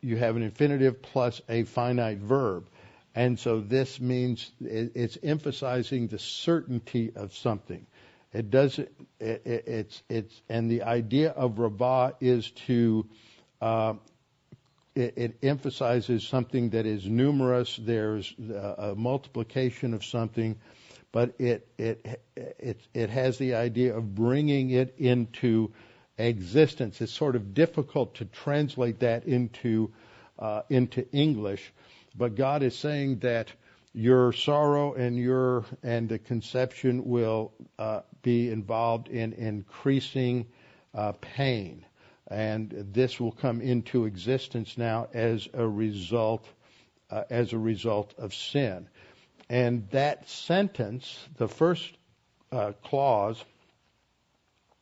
[0.00, 2.68] you have an infinitive plus a finite verb,
[3.14, 7.86] and so this means it's emphasizing the certainty of something.
[8.32, 8.88] It doesn't.
[9.20, 13.06] It, it, it's it's and the idea of ravah is to
[13.60, 13.94] uh,
[14.94, 17.78] it, it, emphasizes something that is numerous.
[17.80, 20.58] There's a, a multiplication of something,
[21.12, 25.72] but it, it it it has the idea of bringing it into
[26.18, 27.00] existence.
[27.00, 29.92] It's sort of difficult to translate that into
[30.38, 31.72] uh, into English,
[32.16, 33.48] but God is saying that
[33.94, 40.46] your sorrow and your and the conception will uh, be involved in increasing
[40.94, 41.84] uh, pain
[42.32, 46.46] and this will come into existence now as a result
[47.10, 48.88] uh, as a result of sin.
[49.50, 51.92] And that sentence, the first
[52.50, 53.44] uh, clause,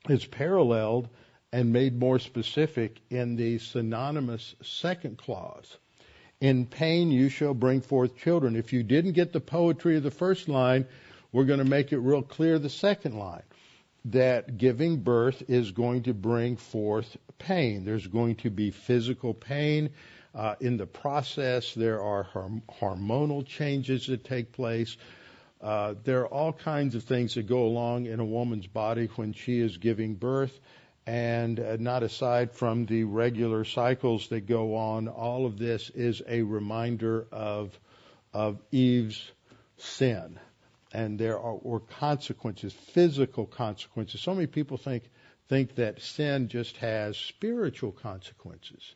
[0.08, 1.08] is paralleled
[1.52, 5.76] and made more specific in the synonymous second clause.
[6.40, 8.54] In pain you shall bring forth children.
[8.54, 10.86] If you didn't get the poetry of the first line,
[11.32, 13.42] we're going to make it real clear the second line
[14.06, 17.84] that giving birth is going to bring forth pain.
[17.84, 19.90] There's going to be physical pain.
[20.34, 22.24] Uh, in the process, there are
[22.80, 24.96] hormonal changes that take place.
[25.60, 29.32] Uh, there are all kinds of things that go along in a woman's body when
[29.32, 30.58] she is giving birth,
[31.06, 35.08] and uh, not aside from the regular cycles that go on.
[35.08, 37.78] All of this is a reminder of
[38.32, 39.20] of Eve's
[39.76, 40.38] sin
[40.92, 44.20] and there are, consequences, physical consequences.
[44.20, 45.04] So many people think
[45.48, 48.94] think that sin just has spiritual consequences,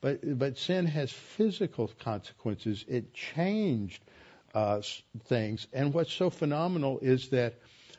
[0.00, 2.84] but but sin has physical consequences.
[2.88, 4.02] It changed
[4.54, 4.82] uh,
[5.24, 7.54] things, and what's so phenomenal is that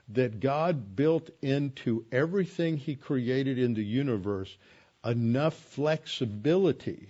[0.09, 4.55] that God built into everything He created in the universe
[5.03, 7.09] enough flexibility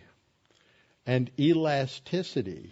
[1.06, 2.72] and elasticity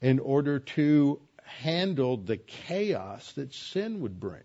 [0.00, 4.42] in order to handled the chaos that sin would bring.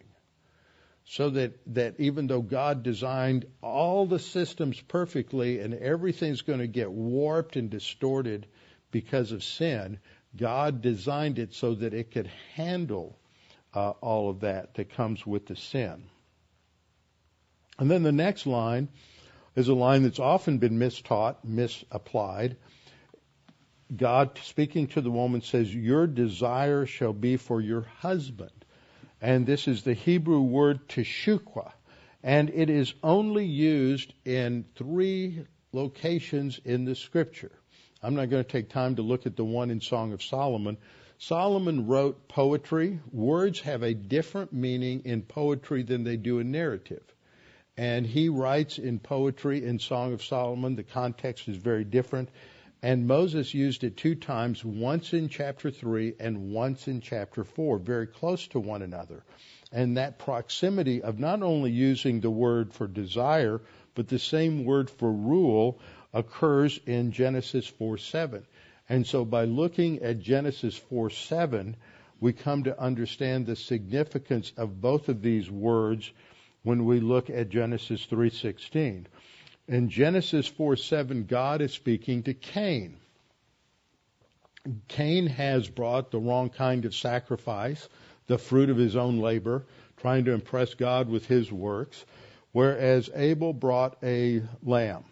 [1.06, 6.68] So that, that even though God designed all the systems perfectly and everything's going to
[6.68, 8.46] get warped and distorted
[8.92, 10.00] because of sin,
[10.36, 13.18] God designed it so that it could handle
[13.74, 16.04] uh, all of that that comes with the sin.
[17.80, 18.90] And then the next line
[19.56, 22.58] is a line that's often been mistaught, misapplied.
[23.96, 28.52] God speaking to the woman says, Your desire shall be for your husband.
[29.22, 31.72] And this is the Hebrew word teshukwa.
[32.24, 37.52] And it is only used in three locations in the scripture.
[38.04, 40.78] I'm not going to take time to look at the one in Song of Solomon.
[41.18, 43.00] Solomon wrote poetry.
[43.12, 47.04] Words have a different meaning in poetry than they do in narrative.
[47.76, 50.76] And he writes in poetry in Song of Solomon.
[50.76, 52.30] The context is very different.
[52.84, 57.80] And Moses used it two times, once in chapter 3 and once in chapter 4,
[57.80, 59.24] very close to one another.
[59.72, 63.62] And that proximity of not only using the word for desire,
[63.96, 65.80] but the same word for rule
[66.14, 68.46] occurs in Genesis 4 7.
[68.90, 71.76] And so by looking at Genesis 4 7,
[72.20, 76.12] we come to understand the significance of both of these words
[76.64, 79.06] when we look at Genesis 3:16.
[79.68, 82.96] In Genesis 4:7 God is speaking to Cain.
[84.88, 87.90] Cain has brought the wrong kind of sacrifice,
[88.28, 89.66] the fruit of his own labor,
[89.98, 92.06] trying to impress God with his works,
[92.54, 95.04] whereas Abel brought a lamb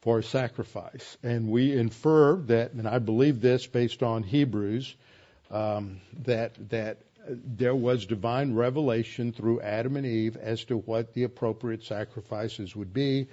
[0.00, 1.16] for a sacrifice.
[1.24, 4.94] And we infer that, and I believe this based on Hebrews,
[5.50, 11.24] um, that that there was divine revelation through Adam and Eve as to what the
[11.24, 13.26] appropriate sacrifices would be.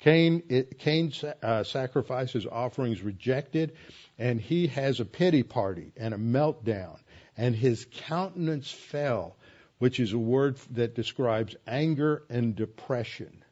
[0.00, 3.76] Cain, it, uh, sacrifices offerings rejected,
[4.18, 6.98] and he has a pity party and a meltdown,
[7.36, 9.36] and his countenance fell,
[9.78, 13.44] which is a word that describes anger and depression.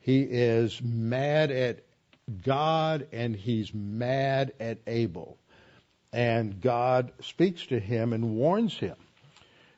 [0.00, 1.84] He is mad at
[2.42, 5.38] God and he's mad at Abel.
[6.12, 8.96] And God speaks to him and warns him.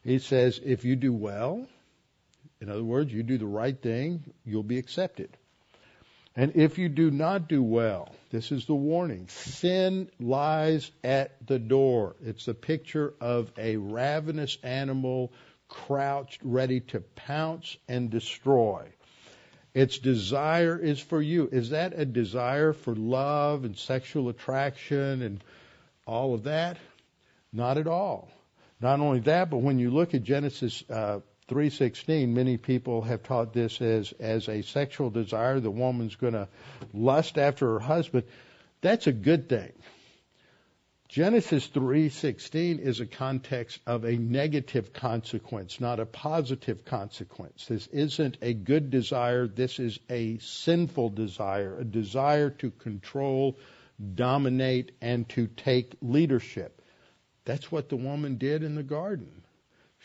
[0.05, 1.67] He says, if you do well,
[2.61, 5.37] in other words, you do the right thing, you'll be accepted.
[6.39, 9.27] And if you do not do well, this is the warning.
[9.29, 12.15] Sin lies at the door.
[12.23, 15.33] It's a picture of a ravenous animal
[15.69, 18.87] crouched, ready to pounce and destroy.
[19.73, 21.49] Its desire is for you.
[21.51, 25.43] Is that a desire for love and sexual attraction and
[26.07, 26.77] all of that?
[27.51, 28.29] Not at all.
[28.81, 33.53] Not only that, but when you look at Genesis uh, 3:16, many people have taught
[33.53, 35.61] this as as a sexual desire.
[35.61, 36.49] The woman's going to
[36.93, 38.25] lust after her husband.
[38.81, 39.73] That's a good thing.
[41.09, 47.67] Genesis 3:16 is a context of a negative consequence, not a positive consequence.
[47.67, 53.57] This isn't a good desire, this is a sinful desire, a desire to control,
[54.15, 56.83] dominate and to take leadership.
[57.45, 59.45] That's what the woman did in the garden.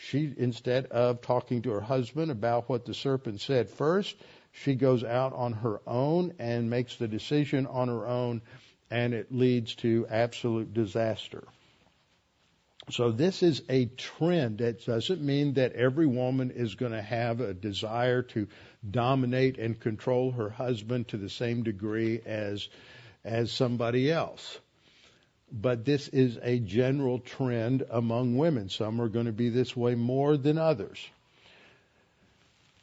[0.03, 4.15] She instead of talking to her husband about what the serpent said first,
[4.51, 8.41] she goes out on her own and makes the decision on her own
[8.89, 11.43] and it leads to absolute disaster.
[12.89, 14.59] So this is a trend.
[14.59, 18.47] It doesn't mean that every woman is going to have a desire to
[18.89, 22.67] dominate and control her husband to the same degree as
[23.23, 24.59] as somebody else.
[25.51, 28.69] But this is a general trend among women.
[28.69, 31.05] Some are going to be this way more than others.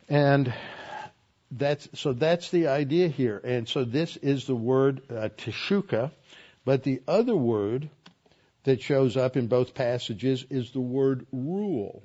[0.09, 0.53] And
[1.51, 3.41] that's so that's the idea here.
[3.43, 6.11] And so this is the word uh, teshuka,
[6.65, 7.89] but the other word
[8.65, 12.03] that shows up in both passages is the word rule.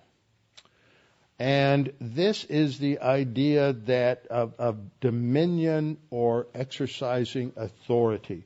[1.39, 8.45] And this is the idea that of, of dominion or exercising authority.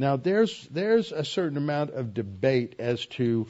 [0.00, 3.46] Now there's there's a certain amount of debate as to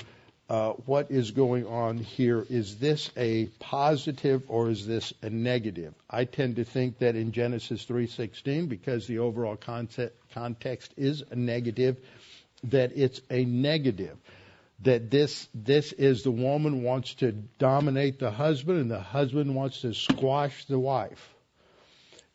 [0.49, 2.45] uh, what is going on here.
[2.51, 5.95] Is this a positive or is this a negative?
[6.11, 11.37] I tend to think that in Genesis 3:16, because the overall concept, context is a
[11.37, 11.99] negative,
[12.65, 14.17] that it's a negative.
[14.83, 17.31] That this this is the woman wants to
[17.61, 21.30] dominate the husband and the husband wants to squash the wife.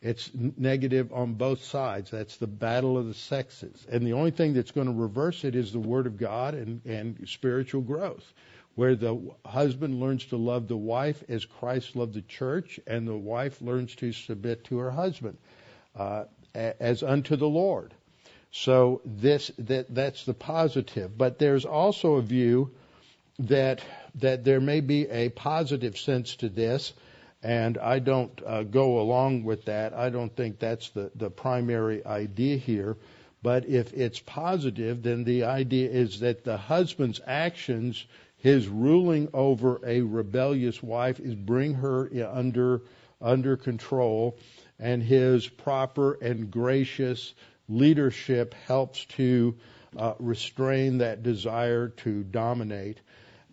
[0.01, 2.11] It's negative on both sides.
[2.11, 3.87] That's the battle of the sexes.
[3.89, 6.85] And the only thing that's going to reverse it is the Word of God and,
[6.85, 8.33] and spiritual growth,
[8.75, 13.15] where the husband learns to love the wife as Christ loved the church, and the
[13.15, 15.37] wife learns to submit to her husband
[15.95, 17.93] uh, as unto the Lord.
[18.51, 21.17] So this that that's the positive.
[21.17, 22.71] But there's also a view
[23.39, 23.81] that
[24.15, 26.93] that there may be a positive sense to this
[27.45, 29.93] and I don't uh, go along with that.
[29.93, 32.97] I don't think that's the, the primary idea here.
[33.43, 38.03] But if it's positive, then the idea is that the husband's actions,
[38.37, 42.81] his ruling over a rebellious wife, is bring her under
[43.21, 44.39] under control,
[44.79, 47.35] and his proper and gracious
[47.69, 49.55] leadership helps to
[49.95, 52.99] uh, restrain that desire to dominate.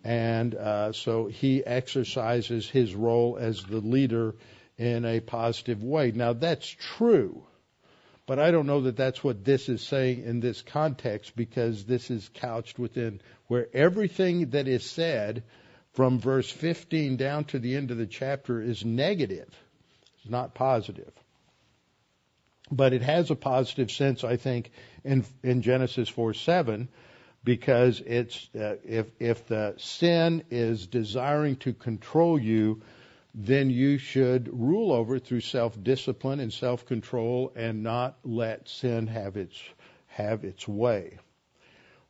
[0.03, 4.35] And uh, so he exercises his role as the leader
[4.77, 6.11] in a positive way.
[6.11, 7.43] Now that's true,
[8.25, 12.09] but I don't know that that's what this is saying in this context because this
[12.09, 15.43] is couched within where everything that is said
[15.93, 19.49] from verse 15 down to the end of the chapter is negative.
[20.17, 21.11] It's not positive.
[22.71, 24.71] But it has a positive sense, I think,
[25.03, 26.89] in, in Genesis 4 7,
[27.43, 32.81] because it's, uh, if, if the sin is desiring to control you,
[33.35, 39.37] then you should rule over it through self-discipline and self-control and not let sin have
[39.37, 39.61] its,
[40.07, 41.17] have its way.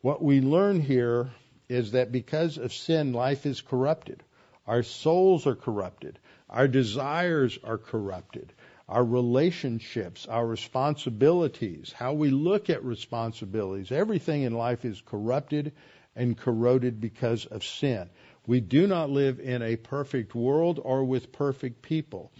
[0.01, 1.31] What we learn here
[1.69, 4.21] is that because of sin, life is corrupted.
[4.67, 6.19] Our souls are corrupted.
[6.49, 8.53] Our desires are corrupted.
[8.93, 15.71] Our relationships, our responsibilities, how we look at responsibilities, everything in life is corrupted
[16.15, 18.07] and corroded because of sin.
[18.45, 22.31] We do not live in a perfect world or with perfect people.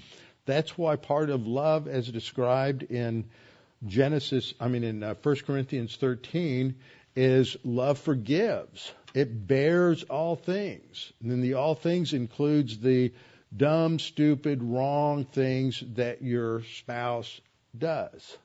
[0.45, 3.25] That's why part of love, as described in
[3.87, 6.75] Genesis, I mean in uh, 1 Corinthians 13,
[7.15, 8.91] is love forgives.
[9.15, 11.13] It bears all things.
[11.19, 13.11] And then the all things includes the
[13.55, 17.41] dumb, stupid, wrong things that your spouse
[17.77, 18.37] does.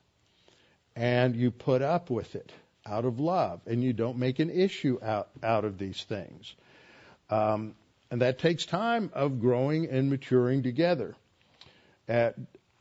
[0.95, 2.51] And you put up with it
[2.85, 6.55] out of love, and you don't make an issue out, out of these things.
[7.29, 7.75] Um,
[8.11, 11.15] and that takes time of growing and maturing together.
[12.07, 12.35] At,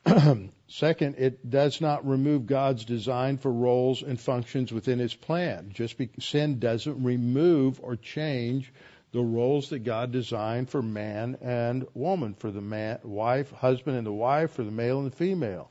[0.69, 5.71] second, it does not remove God's design for roles and functions within His plan.
[5.75, 8.73] Just because sin doesn't remove or change
[9.13, 14.07] the roles that God designed for man and woman, for the man, wife, husband and
[14.07, 15.71] the wife, for the male and the female.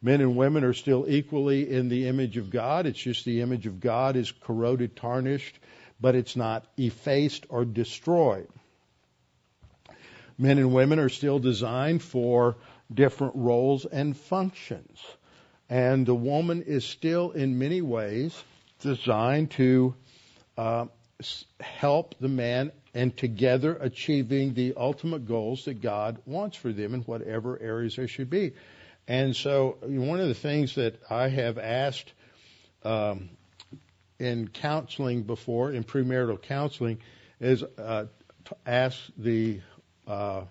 [0.00, 2.86] Men and women are still equally in the image of God.
[2.86, 5.58] It's just the image of God is corroded, tarnished,
[6.00, 8.48] but it's not effaced or destroyed.
[10.38, 12.56] Men and women are still designed for
[12.92, 14.98] different roles and functions.
[15.70, 18.42] And the woman is still, in many ways,
[18.80, 19.94] designed to
[20.58, 20.86] uh,
[21.60, 27.00] help the man and together achieving the ultimate goals that God wants for them in
[27.02, 28.52] whatever areas there should be.
[29.08, 32.12] And so, one of the things that I have asked
[32.84, 33.30] um,
[34.18, 36.98] in counseling before, in premarital counseling,
[37.40, 38.06] is uh,
[38.44, 39.60] to ask the
[40.06, 40.42] uh,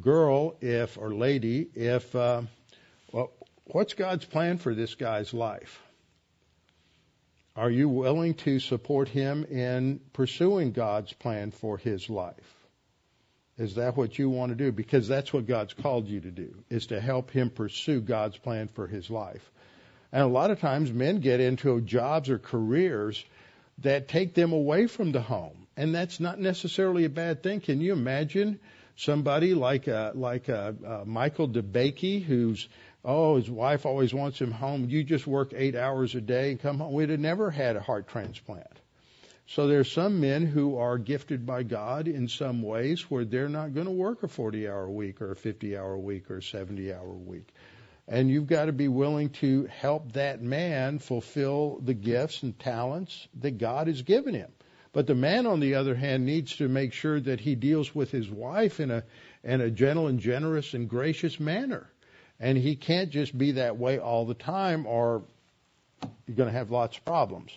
[0.00, 2.42] girl if or lady if uh,
[3.12, 3.32] well,
[3.66, 5.80] what's God's plan for this guy's life?
[7.56, 12.34] Are you willing to support him in pursuing God's plan for his life?
[13.56, 14.72] Is that what you want to do?
[14.72, 18.66] Because that's what God's called you to do, is to help him pursue God's plan
[18.66, 19.48] for his life.
[20.10, 23.24] And a lot of times men get into jobs or careers
[23.78, 25.68] that take them away from the home.
[25.76, 27.60] And that's not necessarily a bad thing.
[27.60, 28.58] Can you imagine
[28.96, 32.68] somebody like a, like a, a Michael DeBakey who's
[33.04, 34.88] oh, his wife always wants him home.
[34.88, 36.92] You just work eight hours a day and come home.
[36.92, 38.80] We'd have never had a heart transplant.
[39.46, 43.74] So there's some men who are gifted by God in some ways where they're not
[43.74, 46.92] going to work a 40 hour week or a 50 hour week or a 70
[46.94, 47.52] hour week.
[48.08, 53.28] And you've got to be willing to help that man fulfill the gifts and talents
[53.40, 54.50] that God has given him.
[54.92, 58.10] But the man, on the other hand, needs to make sure that he deals with
[58.10, 59.04] his wife in a,
[59.42, 61.90] in a gentle and generous and gracious manner.
[62.44, 65.22] And he can't just be that way all the time or
[66.26, 67.50] you're going to have lots of problems.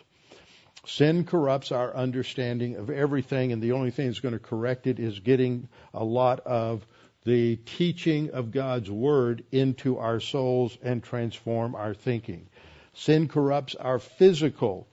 [0.86, 4.98] Sin corrupts our understanding of everything, and the only thing that's going to correct it
[4.98, 6.88] is getting a lot of
[7.26, 12.48] the teaching of God's Word into our souls and transform our thinking.
[12.94, 14.88] Sin corrupts our physical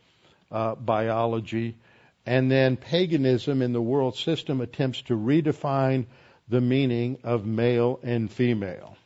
[0.50, 1.78] uh, biology,
[2.26, 6.06] and then paganism in the world system attempts to redefine
[6.48, 8.96] the meaning of male and female.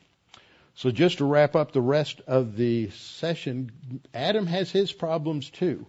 [0.79, 3.73] So just to wrap up the rest of the session,
[4.15, 5.87] Adam has his problems too.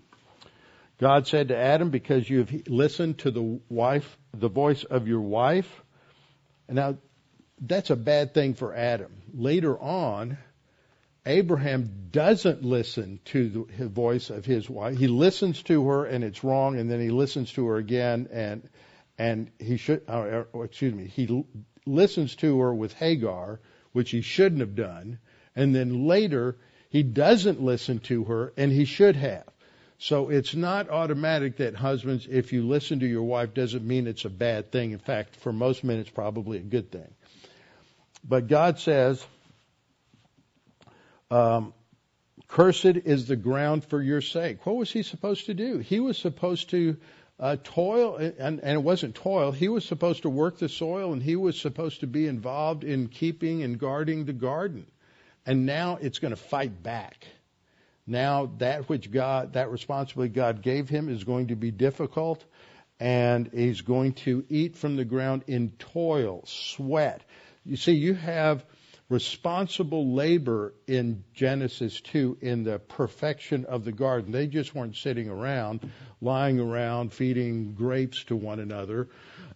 [0.97, 5.21] God said to Adam, because you have listened to the wife, the voice of your
[5.21, 5.83] wife.
[6.67, 6.97] Now,
[7.61, 9.11] that's a bad thing for Adam.
[9.31, 10.39] Later on,
[11.23, 14.97] Abraham doesn't listen to the voice of his wife.
[14.97, 18.67] He listens to her and it's wrong, and then he listens to her again and
[19.19, 20.01] and he should.
[20.55, 21.05] Excuse me.
[21.05, 21.45] He
[21.85, 23.59] listens to her with Hagar,
[23.91, 25.19] which he shouldn't have done,
[25.55, 26.55] and then later
[26.89, 29.45] he doesn't listen to her, and he should have.
[29.97, 34.25] So it's not automatic that husbands, if you listen to your wife, doesn't mean it's
[34.25, 34.91] a bad thing.
[34.91, 37.13] In fact, for most men, it's probably a good thing.
[38.23, 39.25] But God says
[41.31, 41.73] Um,
[42.47, 44.65] Cursed is the ground for your sake.
[44.65, 45.77] What was he supposed to do?
[45.77, 46.97] He was supposed to
[47.39, 49.51] uh, toil, and, and it wasn't toil.
[49.51, 53.07] He was supposed to work the soil, and he was supposed to be involved in
[53.07, 54.85] keeping and guarding the garden.
[55.45, 57.25] And now it's going to fight back.
[58.05, 62.43] Now that which God, that responsibility God gave him is going to be difficult,
[62.99, 67.21] and he's going to eat from the ground in toil, sweat.
[67.63, 68.65] You see, you have
[69.09, 74.31] responsible labor in Genesis 2 in the perfection of the garden.
[74.31, 75.89] They just weren't sitting around,
[76.21, 79.09] lying around, feeding grapes to one another.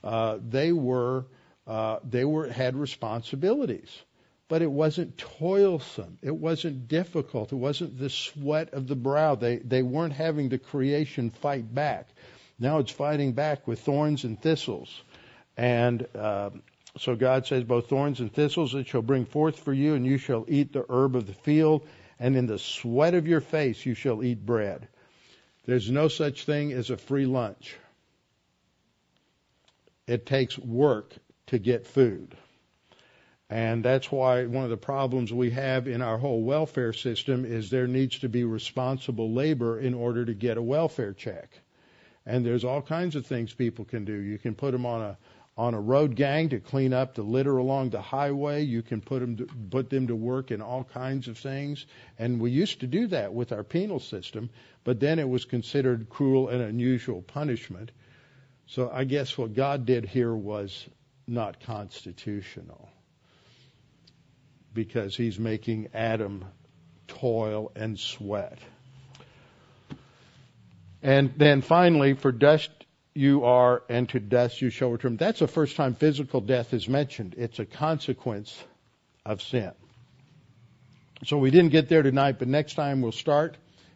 [0.03, 1.27] Uh, they were,
[1.67, 3.89] uh, they were, had responsibilities.
[4.49, 6.17] But it wasn't toilsome.
[6.21, 7.53] It wasn't difficult.
[7.53, 9.35] It wasn't the sweat of the brow.
[9.35, 12.07] They, they weren't having the creation fight back.
[12.59, 15.01] Now it's fighting back with thorns and thistles.
[15.55, 16.49] And, uh,
[16.97, 20.17] so God says, both thorns and thistles it shall bring forth for you, and you
[20.17, 21.87] shall eat the herb of the field,
[22.19, 24.87] and in the sweat of your face you shall eat bread.
[25.65, 27.75] There's no such thing as a free lunch.
[30.07, 31.13] It takes work
[31.47, 32.35] to get food.
[33.49, 37.69] And that's why one of the problems we have in our whole welfare system is
[37.69, 41.49] there needs to be responsible labor in order to get a welfare check.
[42.25, 44.13] And there's all kinds of things people can do.
[44.13, 45.17] You can put them on a
[45.55, 48.63] on a road gang to clean up the litter along the highway.
[48.63, 51.85] You can put them to, put them to work in all kinds of things.
[52.17, 54.49] And we used to do that with our penal system,
[54.83, 57.91] but then it was considered cruel and unusual punishment.
[58.65, 60.87] So I guess what God did here was
[61.27, 62.89] not constitutional
[64.73, 66.45] because he's making Adam
[67.07, 68.57] toil and sweat.
[71.03, 72.71] And then finally, for dust
[73.13, 75.17] you are, and to death you shall return.
[75.17, 77.35] That's the first time physical death is mentioned.
[77.37, 78.63] It's a consequence
[79.25, 79.71] of sin.
[81.25, 83.55] So we didn't get there tonight, but next time we'll start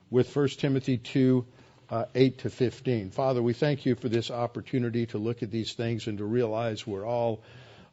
[0.10, 1.46] with 1 Timothy 2,
[1.90, 3.10] uh, 8 to 15.
[3.12, 6.88] Father, we thank you for this opportunity to look at these things and to realize
[6.88, 7.44] we're all,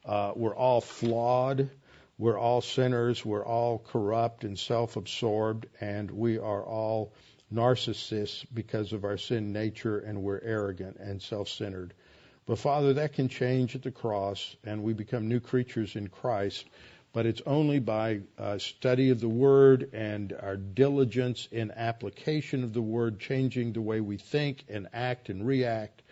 [0.05, 1.70] uh, we're all flawed.
[2.16, 3.25] We're all sinners.
[3.25, 7.12] We're all corrupt and self-absorbed, and we are all
[7.55, 11.95] narcissists because of our sin nature and we're arrogant and self-centered.
[12.47, 16.67] But Father, that can change at the cross and we become new creatures in Christ.
[17.15, 22.73] But it's only by uh, study of the Word and our diligence in application of
[22.73, 26.03] the Word, changing the way we think and act and react.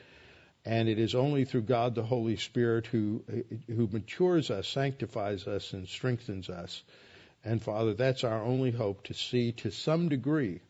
[0.64, 3.24] And it is only through God the Holy Spirit who,
[3.66, 6.84] who matures us, sanctifies us, and strengthens us.
[7.44, 10.60] And Father, that's our only hope to see to some degree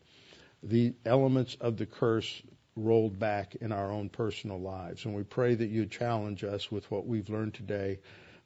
[0.63, 2.41] the elements of the curse
[2.75, 5.05] rolled back in our own personal lives.
[5.05, 7.99] And we pray that you challenge us with what we've learned today,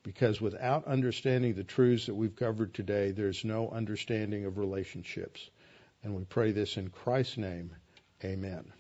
[0.03, 5.49] because without understanding the truths that we've covered today, there's no understanding of relationships.
[6.03, 7.71] And we pray this in Christ's name.
[8.23, 8.71] Amen.